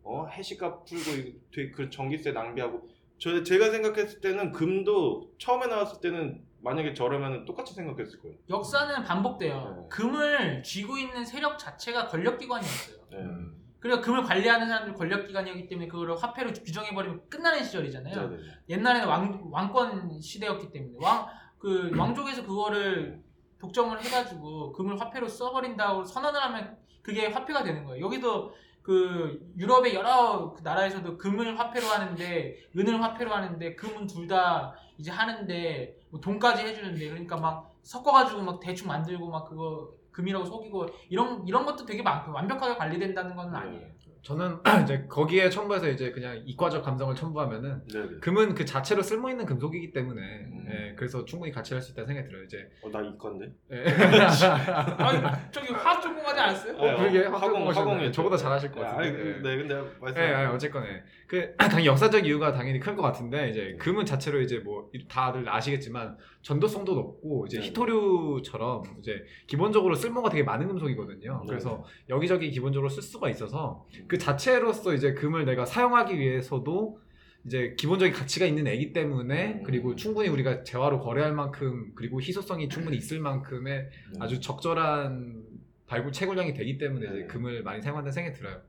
어 0.01 0.25
해시값 0.27 0.85
풀고 0.85 1.11
이거 1.11 1.37
되게 1.53 1.71
그 1.71 1.89
전기세 1.89 2.31
낭비하고 2.31 2.87
저 3.17 3.43
제가 3.43 3.69
생각했을 3.69 4.21
때는 4.21 4.53
금도 4.53 5.33
처음에 5.39 5.67
나왔을 5.67 5.99
때는 5.99 6.41
만약에 6.61 6.93
저라면 6.93 7.43
똑같이 7.43 7.73
생각했을 7.73 8.21
거예요. 8.21 8.37
역사는 8.49 9.03
반복돼요. 9.03 9.75
네. 9.77 9.87
금을 9.89 10.63
쥐고 10.63 10.97
있는 10.99 11.25
세력 11.25 11.59
자체가 11.59 12.07
권력기관이었어요. 12.07 12.97
네. 13.11 13.17
음. 13.17 13.61
그리고 13.81 13.99
금을 13.99 14.23
관리하는 14.23 14.67
사람들 14.67 14.93
권력기관이었기 14.93 15.67
때문에 15.67 15.89
그거를 15.89 16.15
화폐로 16.15 16.53
규정해버리면 16.53 17.27
끝나는 17.29 17.61
시절이잖아요. 17.61 18.29
네, 18.29 18.37
네. 18.37 18.43
옛날에는 18.69 19.05
왕, 19.05 19.49
왕권 19.51 20.21
시대였기 20.21 20.71
때문에 20.71 20.95
왕 21.01 21.27
그 21.65 21.91
왕족에서 21.97 22.45
그거를 22.45 23.23
독점을 23.59 23.99
해가지고 24.03 24.71
금을 24.73 24.99
화폐로 24.99 25.27
써버린다고 25.27 26.05
선언을 26.05 26.41
하면 26.41 26.77
그게 27.01 27.27
화폐가 27.27 27.63
되는 27.63 27.83
거예요. 27.85 28.05
여기도 28.05 28.53
그 28.81 29.51
유럽의 29.57 29.95
여러 29.95 30.53
그 30.53 30.61
나라에서도 30.61 31.17
금을 31.17 31.57
화폐로 31.57 31.87
하는데 31.87 32.57
은을 32.77 33.01
화폐로 33.01 33.31
하는데 33.33 33.75
금은 33.75 34.05
둘 34.07 34.27
다 34.27 34.75
이제 34.97 35.11
하는데 35.11 35.97
뭐 36.09 36.21
돈까지 36.21 36.63
해주는데 36.63 37.09
그러니까 37.09 37.35
막 37.37 37.75
섞어가지고 37.83 38.41
막 38.41 38.59
대충 38.59 38.87
만들고 38.87 39.29
막 39.29 39.45
그거 39.49 39.89
금이라고 40.11 40.45
속이고 40.45 40.87
이런 41.09 41.45
이런 41.47 41.65
것도 41.65 41.85
되게 41.85 42.01
많고 42.01 42.31
완벽하게 42.31 42.75
관리된다는 42.75 43.35
건 43.35 43.53
아니에요. 43.53 43.87
저는 44.25 44.57
이제 44.83 45.05
거기에 45.07 45.51
첨부해서 45.51 45.87
이제 45.87 46.09
그냥 46.11 46.41
이과적 46.47 46.83
감성을 46.83 47.13
첨부하면은 47.13 47.83
네네. 47.87 48.19
금은 48.21 48.55
그 48.55 48.65
자체로 48.65 49.03
쓸모 49.03 49.29
있는 49.29 49.45
금속이기 49.45 49.93
때문에 49.93 50.19
음. 50.21 50.67
예, 50.67 50.95
그래서 50.95 51.23
충분히 51.25 51.51
가치를 51.51 51.75
할수 51.77 51.91
있다는 51.91 52.07
생각이 52.07 52.27
들어요. 52.27 52.43
이제 52.43 52.67
어, 52.81 52.89
나 52.89 53.01
이건데. 53.01 53.53
예. 53.71 53.83
아니 54.97 55.21
저기 55.51 55.71
화학 55.73 56.01
전공하지 56.01 56.39
않았어요? 56.39 56.73
어, 56.75 56.97
그러게 56.97 57.19
화공 57.25 57.69
화공 57.69 57.93
하시네. 57.93 58.11
저보다 58.11 58.35
잘하실 58.35 58.71
것 58.71 58.79
같은데. 58.81 59.03
아니, 59.07 59.11
그- 59.15 59.39
네, 59.43 59.57
근데 59.57 59.75
말씀. 60.01 60.21
예, 60.21 60.25
아니, 60.33 60.53
예. 60.63 61.03
그 61.27 61.55
당연히 61.57 61.85
역사적 61.85 62.25
이유가 62.25 62.51
당연히 62.51 62.79
클 62.79 62.95
것 62.95 63.01
같은데 63.03 63.41
네. 63.43 63.49
이제 63.51 63.77
금은 63.79 64.05
자체로 64.05 64.41
이제 64.41 64.57
뭐 64.59 64.89
다들 65.07 65.47
아시겠지만 65.49 66.17
전도성도 66.41 66.95
높고 66.95 67.45
이제 67.47 67.59
네. 67.59 67.65
희토류처럼 67.67 68.83
이제 68.99 69.23
기본적으로 69.45 69.93
쓸모가 69.95 70.29
되게 70.29 70.43
많은 70.43 70.67
금속이거든요. 70.67 71.41
네. 71.41 71.45
그래서 71.47 71.83
여기저기 72.09 72.49
기본적으로 72.51 72.89
쓸 72.89 73.03
수가 73.03 73.29
있어서 73.29 73.85
그 74.07 74.14
자체로서 74.17 74.93
이제 74.93 75.13
금을 75.13 75.45
내가 75.45 75.65
사용하기 75.65 76.17
위해서도 76.17 76.99
이제 77.45 77.75
기본적인 77.77 78.13
가치가 78.13 78.45
있는 78.45 78.67
애기 78.67 78.91
때문에 78.91 79.53
음. 79.59 79.63
그리고 79.63 79.95
충분히 79.95 80.29
우리가 80.29 80.63
재화로 80.63 80.99
거래할 80.99 81.33
만큼 81.33 81.91
그리고 81.95 82.19
희소성이 82.19 82.69
충분히 82.69 82.97
있을 82.97 83.19
만큼의 83.19 83.83
네. 83.83 84.19
아주 84.19 84.39
적절한 84.39 85.43
발굴 85.87 86.11
채굴량이 86.11 86.53
되기 86.53 86.77
때문에 86.77 87.05
이제 87.05 87.19
네. 87.19 87.27
금을 87.27 87.61
많이 87.63 87.81
사용한다는 87.81 88.11
생각이 88.11 88.35
들어요. 88.35 88.61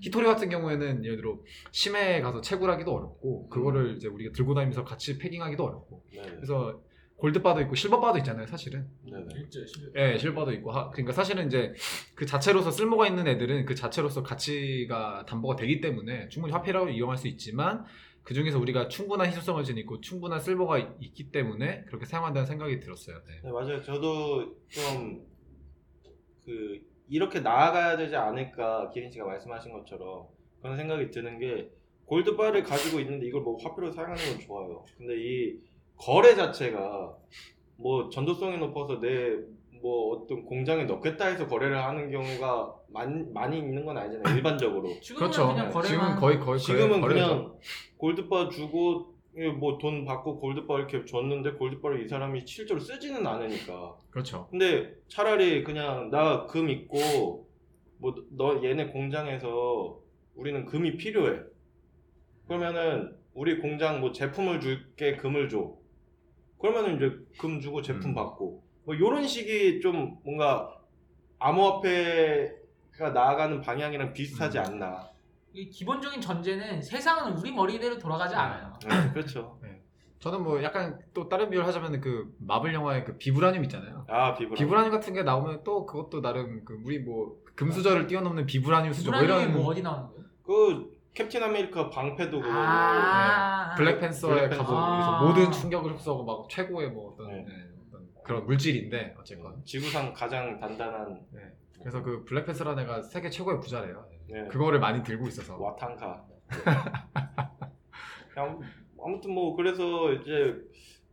히토리 0.00 0.26
같은 0.26 0.48
경우에는 0.48 1.04
예를 1.04 1.16
들어 1.18 1.38
심해에 1.70 2.20
가서 2.20 2.40
채굴하기도 2.40 2.92
어렵고 2.92 3.48
그거를 3.48 3.96
이제 3.96 4.08
우리가 4.08 4.32
들고 4.32 4.54
다니면서 4.54 4.84
같이 4.84 5.16
패킹하기도 5.18 5.64
어렵고 5.64 6.02
네. 6.12 6.22
그래서 6.34 6.82
골드바도 7.16 7.60
있고 7.62 7.74
실버바도 7.74 8.18
있잖아요 8.18 8.46
사실은 8.46 8.86
네. 9.04 9.12
네. 9.12 9.40
일제 9.40 9.64
실- 9.66 9.92
예 9.96 10.18
실버도 10.18 10.52
있고 10.52 10.70
하- 10.72 10.90
그러니까 10.90 11.12
사실은 11.12 11.46
이제 11.46 11.72
그 12.14 12.26
자체로서 12.26 12.70
쓸모가 12.70 13.06
있는 13.06 13.26
애들은 13.26 13.64
그 13.66 13.74
자체로서 13.74 14.22
가치가 14.22 15.24
담보가 15.26 15.56
되기 15.56 15.80
때문에 15.80 16.28
충분히 16.28 16.52
화폐라고 16.52 16.88
이용할 16.88 17.16
수 17.16 17.28
있지만 17.28 17.84
그 18.24 18.34
중에서 18.34 18.58
우리가 18.58 18.88
충분한 18.88 19.28
희소성을 19.28 19.62
지니고 19.64 20.00
충분한 20.00 20.40
쓸모가 20.40 20.78
있- 20.78 20.88
있기 21.00 21.30
때문에 21.30 21.84
그렇게 21.86 22.04
사용한다는 22.06 22.46
생각이 22.46 22.80
들었어요 22.80 23.16
네. 23.26 23.40
네, 23.44 23.50
맞아요. 23.52 23.82
저도 23.82 24.56
좀 24.68 25.34
그 26.44 26.78
이렇게 27.08 27.40
나아가야 27.40 27.96
되지 27.96 28.16
않을까 28.16 28.90
기린 28.90 29.10
씨가 29.10 29.24
말씀하신 29.24 29.72
것처럼 29.72 30.26
그런 30.60 30.76
생각이 30.76 31.10
드는 31.10 31.38
게 31.38 31.70
골드바를 32.06 32.62
가지고 32.64 33.00
있는데 33.00 33.26
이걸 33.26 33.40
뭐 33.42 33.56
화폐로 33.62 33.90
사용하는 33.90 34.22
건 34.22 34.40
좋아요. 34.40 34.84
근데 34.98 35.14
이 35.16 35.58
거래 35.98 36.34
자체가 36.34 37.14
뭐 37.76 38.08
전도성이 38.10 38.58
높아서 38.58 39.00
내 39.00 39.54
뭐 39.84 40.16
어떤 40.16 40.46
공장에 40.46 40.84
넣겠다 40.84 41.26
해서 41.26 41.46
거래를 41.46 41.76
하는 41.76 42.10
경우가 42.10 42.74
많, 42.88 43.30
많이 43.34 43.58
있는 43.58 43.84
건 43.84 43.98
아니잖아요. 43.98 44.32
일반적으로. 44.34 44.98
지금은 45.02 45.18
그렇죠 45.30 45.48
그냥 45.48 45.70
거래만 45.70 45.84
지금 45.84 46.16
거의 46.20 46.40
거의 46.40 46.58
지금은 46.58 47.00
거래- 47.02 47.20
거래죠. 47.20 47.26
그냥 47.28 47.52
골드바 47.98 48.48
주고 48.48 49.14
뭐 49.58 49.76
돈 49.76 50.06
받고 50.06 50.38
골드바 50.40 50.78
이렇게 50.78 51.04
줬는데 51.04 51.52
골드바를 51.58 52.02
이 52.02 52.08
사람이 52.08 52.46
실제로 52.46 52.80
쓰지는 52.80 53.26
않으니까 53.26 53.94
그렇죠 54.10 54.48
근데 54.50 54.94
차라리 55.08 55.62
그냥 55.64 56.08
나 56.10 56.46
금 56.46 56.70
있고 56.70 57.46
뭐 57.98 58.14
너 58.30 58.62
얘네 58.64 58.86
공장에서 58.86 60.00
우리는 60.34 60.64
금이 60.64 60.96
필요해. 60.96 61.40
그러면은 62.46 63.14
우리 63.34 63.58
공장 63.58 64.00
뭐 64.00 64.12
제품을 64.12 64.60
줄게 64.62 65.16
금을 65.16 65.50
줘. 65.50 65.74
그러면은 66.64 66.96
이제 66.96 67.14
금 67.38 67.60
주고 67.60 67.82
제품 67.82 68.12
음. 68.12 68.14
받고 68.14 68.62
뭐 68.84 68.98
요런 68.98 69.26
식이 69.26 69.82
좀 69.82 70.16
뭔가 70.24 70.74
암호화폐가 71.38 73.10
나아가는 73.12 73.60
방향이랑 73.60 74.14
비슷하지 74.14 74.56
음. 74.58 74.64
않나. 74.64 75.10
이 75.52 75.68
기본적인 75.68 76.22
전제는 76.22 76.80
세상은 76.80 77.34
우리 77.34 77.52
머리대로 77.52 77.98
돌아가지 77.98 78.34
않아요. 78.34 78.72
네, 78.82 79.10
그렇죠. 79.12 79.60
저는 80.20 80.42
뭐 80.42 80.62
약간 80.62 80.98
또 81.12 81.28
다른 81.28 81.50
비유를 81.50 81.68
하자면 81.68 82.00
그 82.00 82.34
마블 82.38 82.72
영화의 82.72 83.04
그 83.04 83.18
vibranium 83.18 83.62
있잖아요. 83.64 84.06
아 84.08 84.32
비브라. 84.34 84.56
vibranium 84.56 84.90
같은 84.90 85.12
게 85.12 85.22
나오면 85.22 85.64
또 85.64 85.84
그것도 85.84 86.22
나름 86.22 86.64
그 86.64 86.80
우리 86.82 86.98
뭐 86.98 87.42
금수저를 87.56 88.06
뛰어넘는 88.06 88.46
vibranium 88.46 88.94
수저 88.94 89.10
뭐 89.10 89.20
이런 89.20 89.52
뭐 89.52 89.66
어디 89.66 89.82
나오는 89.82 90.08
거예요? 90.08 90.24
그 90.42 90.93
캡틴 91.14 91.42
아메리카 91.44 91.90
방패도 91.90 92.40
그거고. 92.40 92.52
아, 92.52 93.74
블랙팬서의 93.76 94.34
블랙팬서. 94.34 94.64
가서 94.64 94.76
아. 94.76 95.24
모든 95.24 95.50
충격을 95.52 95.92
흡수하고 95.92 96.24
막 96.24 96.48
최고의 96.50 96.90
뭐 96.90 97.12
어떤, 97.12 97.28
네. 97.28 97.44
네, 97.46 97.52
어떤 97.86 98.08
그런 98.24 98.44
물질인데 98.46 99.14
어쨌건 99.18 99.64
지구상 99.64 100.12
가장 100.12 100.58
단단한. 100.58 101.20
네. 101.30 101.40
그래서 101.78 102.02
그 102.02 102.24
블랙팬서라는 102.24 102.82
애가 102.82 103.02
세계 103.02 103.30
최고의 103.30 103.60
부자래요. 103.60 104.08
네. 104.28 104.48
그거를 104.48 104.80
많이 104.80 105.04
들고 105.04 105.28
있어서. 105.28 105.56
그냥 108.34 108.60
아무튼 109.00 109.32
뭐 109.32 109.54
그래서 109.54 110.12
이제 110.12 110.56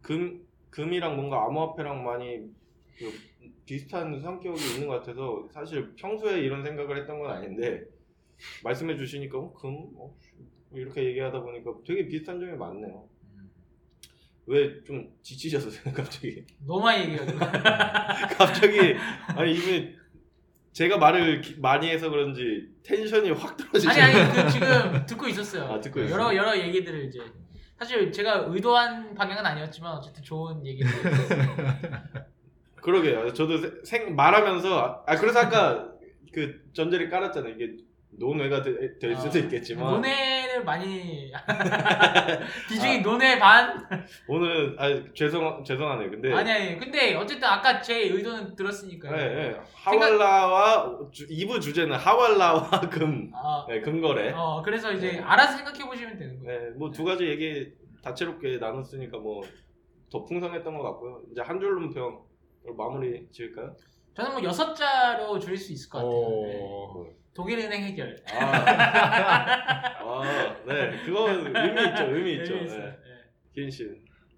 금 0.02 0.42
금이랑 0.72 1.16
뭔가 1.16 1.46
암호화폐랑 1.46 2.04
많이 2.04 2.40
그 2.98 3.12
비슷한 3.66 4.20
성격이 4.20 4.76
있는 4.76 4.88
것 4.88 5.00
같아서 5.00 5.48
사실 5.52 5.94
평소에 5.96 6.40
이런 6.40 6.64
생각을 6.64 6.98
했던 6.98 7.20
건 7.20 7.30
아닌데 7.32 7.84
말씀해 8.64 8.96
주시니까 8.98 9.38
어, 9.38 9.54
금 9.54 9.74
어, 9.98 10.14
뭐 10.70 10.80
이렇게 10.80 11.04
얘기하다 11.06 11.42
보니까 11.42 11.72
되게 11.86 12.08
비슷한 12.08 12.40
점이 12.40 12.54
많네요. 12.54 13.08
왜 14.48 14.84
좀 14.84 15.08
지치셨어요 15.22 15.94
갑자기? 15.94 16.46
너무 16.66 16.82
많이 16.84 17.04
얘기해가지고. 17.04 17.40
갑자기 18.38 18.96
아니 19.28 19.54
이게 19.54 19.96
제가 20.74 20.98
말을 20.98 21.42
기- 21.42 21.60
많이 21.60 21.90
해서 21.90 22.10
그런지 22.10 22.70
텐션이 22.84 23.32
확 23.32 23.56
떨어지죠. 23.58 23.90
아니 23.90 24.02
아니 24.02 24.34
그 24.44 24.50
지금 24.50 25.06
듣고 25.06 25.28
있었어요. 25.28 25.66
아, 25.66 25.80
듣고 25.80 26.00
여러 26.10 26.32
있어요? 26.34 26.38
여러 26.38 26.58
얘기들을 26.58 27.06
이제 27.06 27.20
사실 27.78 28.12
제가 28.12 28.46
의도한 28.48 29.14
방향은 29.14 29.46
아니었지만 29.46 29.94
어쨌든 29.98 30.24
좋은 30.24 30.66
얘기들. 30.66 30.90
그러게요. 32.76 33.32
저도 33.34 33.58
세- 33.58 33.72
생 33.84 34.16
말하면서 34.16 35.04
아 35.06 35.16
그래서 35.18 35.40
아까 35.40 35.92
그 36.34 36.62
전제를 36.74 37.10
깔았잖아요. 37.10 37.54
이게 37.54 37.78
논외가 38.20 38.62
되- 38.62 38.98
될 39.00 39.16
수도 39.16 39.40
있겠지만 39.40 39.88
아, 39.88 39.92
논외를 39.92 40.64
많이 40.64 41.32
비중이 42.70 43.00
논외 43.02 43.40
반 43.40 43.86
오늘 44.28 44.76
아 44.78 44.88
죄송 45.14 45.64
죄송하네요. 45.64 46.12
근데 46.12 46.34
아니 46.34 46.52
아니 46.52 46.78
근데 46.78 47.16
어쨌든 47.16 47.48
아까 47.48 47.82
제 47.82 48.00
의도는 48.02 48.56
들었으니까요. 48.56 49.16
네, 49.16 49.34
네. 49.52 49.60
하왈라와 49.74 51.00
주, 51.12 51.28
2부 51.28 51.62
주제는 51.62 51.96
하왈라와 51.96 52.70
금 52.92 53.32
어, 53.34 53.66
네, 53.68 53.82
금거래. 53.82 54.32
어 54.36 54.62
그래서 54.64 54.92
이제 54.92 55.14
네. 55.14 55.20
알아서 55.20 55.58
생각해 55.58 55.86
보시면 55.86 56.18
되는 56.18 56.44
거예요. 56.44 56.60
네, 56.62 56.70
뭐 56.78 56.92
두 56.92 57.04
가지 57.06 57.26
얘기 57.28 57.72
다채롭게 58.04 58.58
나눴으니까 58.58 59.18
뭐 59.18 59.42
더 60.12 60.26
풍성했던 60.26 60.78
것 60.78 60.84
같고요. 60.84 61.22
이제 61.32 61.42
한 61.42 61.58
줄로 61.58 61.90
평 61.90 62.20
마무리 62.78 63.26
지을까요? 63.32 63.74
저는 64.14 64.32
뭐 64.34 64.44
여섯 64.44 64.74
자로 64.74 65.40
줄일 65.40 65.58
수 65.58 65.72
있을 65.72 65.90
것 65.90 66.00
같아요. 66.00 66.12
네. 66.46 66.60
오... 66.62 67.08
독일은행 67.34 67.82
해결. 67.84 68.18
아, 68.34 68.42
아, 70.00 70.56
네, 70.66 71.00
그거 71.06 71.30
의미 71.30 71.50
있죠, 71.90 72.04
의미 72.04 72.34
있죠. 72.36 72.54
의미 72.56 72.66
있어요. 72.66 72.80
네. 72.80 72.90
네. 72.90 72.98
기인 73.56 73.72
씨, 73.72 73.88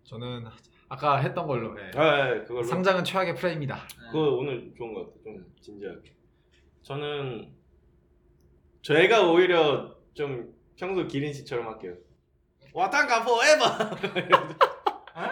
저는 0.04 0.46
아까 0.90 1.18
했던 1.18 1.48
걸로 1.48 1.74
네. 1.74 1.90
아, 1.96 2.26
네, 2.26 2.42
그걸로. 2.44 2.64
상장은 2.64 3.04
최악의 3.04 3.34
플레이입니다. 3.36 3.80
그거 4.12 4.36
오늘 4.36 4.72
좋은 4.78 4.94
것 4.94 5.08
같아요. 5.08 5.24
좀 5.24 5.44
진지하게. 5.60 6.14
저는 6.84 7.52
제가 8.84 9.24
오히려 9.28 9.96
좀 10.14 10.54
평소 10.78 11.08
기린 11.08 11.34
씨처럼 11.34 11.68
할게요. 11.68 11.96
와탄가 12.74 13.24
포에버. 13.24 13.66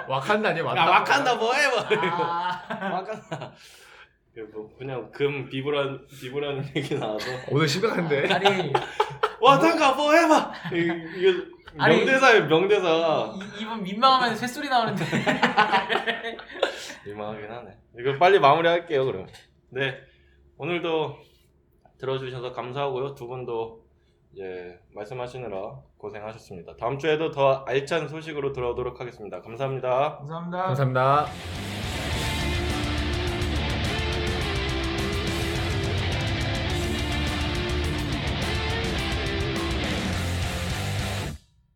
와칸다 0.08 0.50
아니야 0.50 0.64
야 0.64 0.68
와칸다. 0.68 0.92
와칸다 0.92 1.38
포에버. 1.38 1.80
아, 2.18 2.90
와칸다. 2.94 3.54
뭐 4.54 4.70
그냥 4.78 5.12
금 5.12 5.50
비브란 5.50 6.08
비브라는 6.08 6.64
얘기 6.76 6.96
나와서 6.98 7.26
오늘 7.52 7.68
심각한데. 7.68 8.28
아니 8.34 8.72
와탄가 9.42 9.96
포에버. 9.96 10.52
이게 10.74 11.34
아니, 11.78 11.98
명대사예요 11.98 12.46
명대사. 12.48 13.34
이, 13.36 13.62
이분 13.62 13.84
민망하면 13.84 14.36
새소리 14.36 14.70
나오는데. 14.70 15.04
민망하긴 17.06 17.50
하네. 17.52 17.78
이거 18.00 18.18
빨리 18.18 18.40
마무리할게요 18.40 19.06
그럼. 19.06 19.28
네 19.70 19.98
오늘도 20.58 21.18
들어주셔서 22.00 22.52
감사하고요. 22.54 23.16
두 23.16 23.28
분도 23.28 23.84
이제 24.34 24.80
말씀하시느라 24.96 25.82
고생하셨습니다. 25.98 26.78
다음 26.78 26.98
주에도 26.98 27.32
더 27.32 27.66
알찬 27.68 28.08
소식으로 28.08 28.54
돌아오도록 28.54 29.00
하겠습니다. 29.00 29.42
감사합니다. 29.42 30.18
감사합니다. 30.20 30.64
감사합니다. 30.64 31.81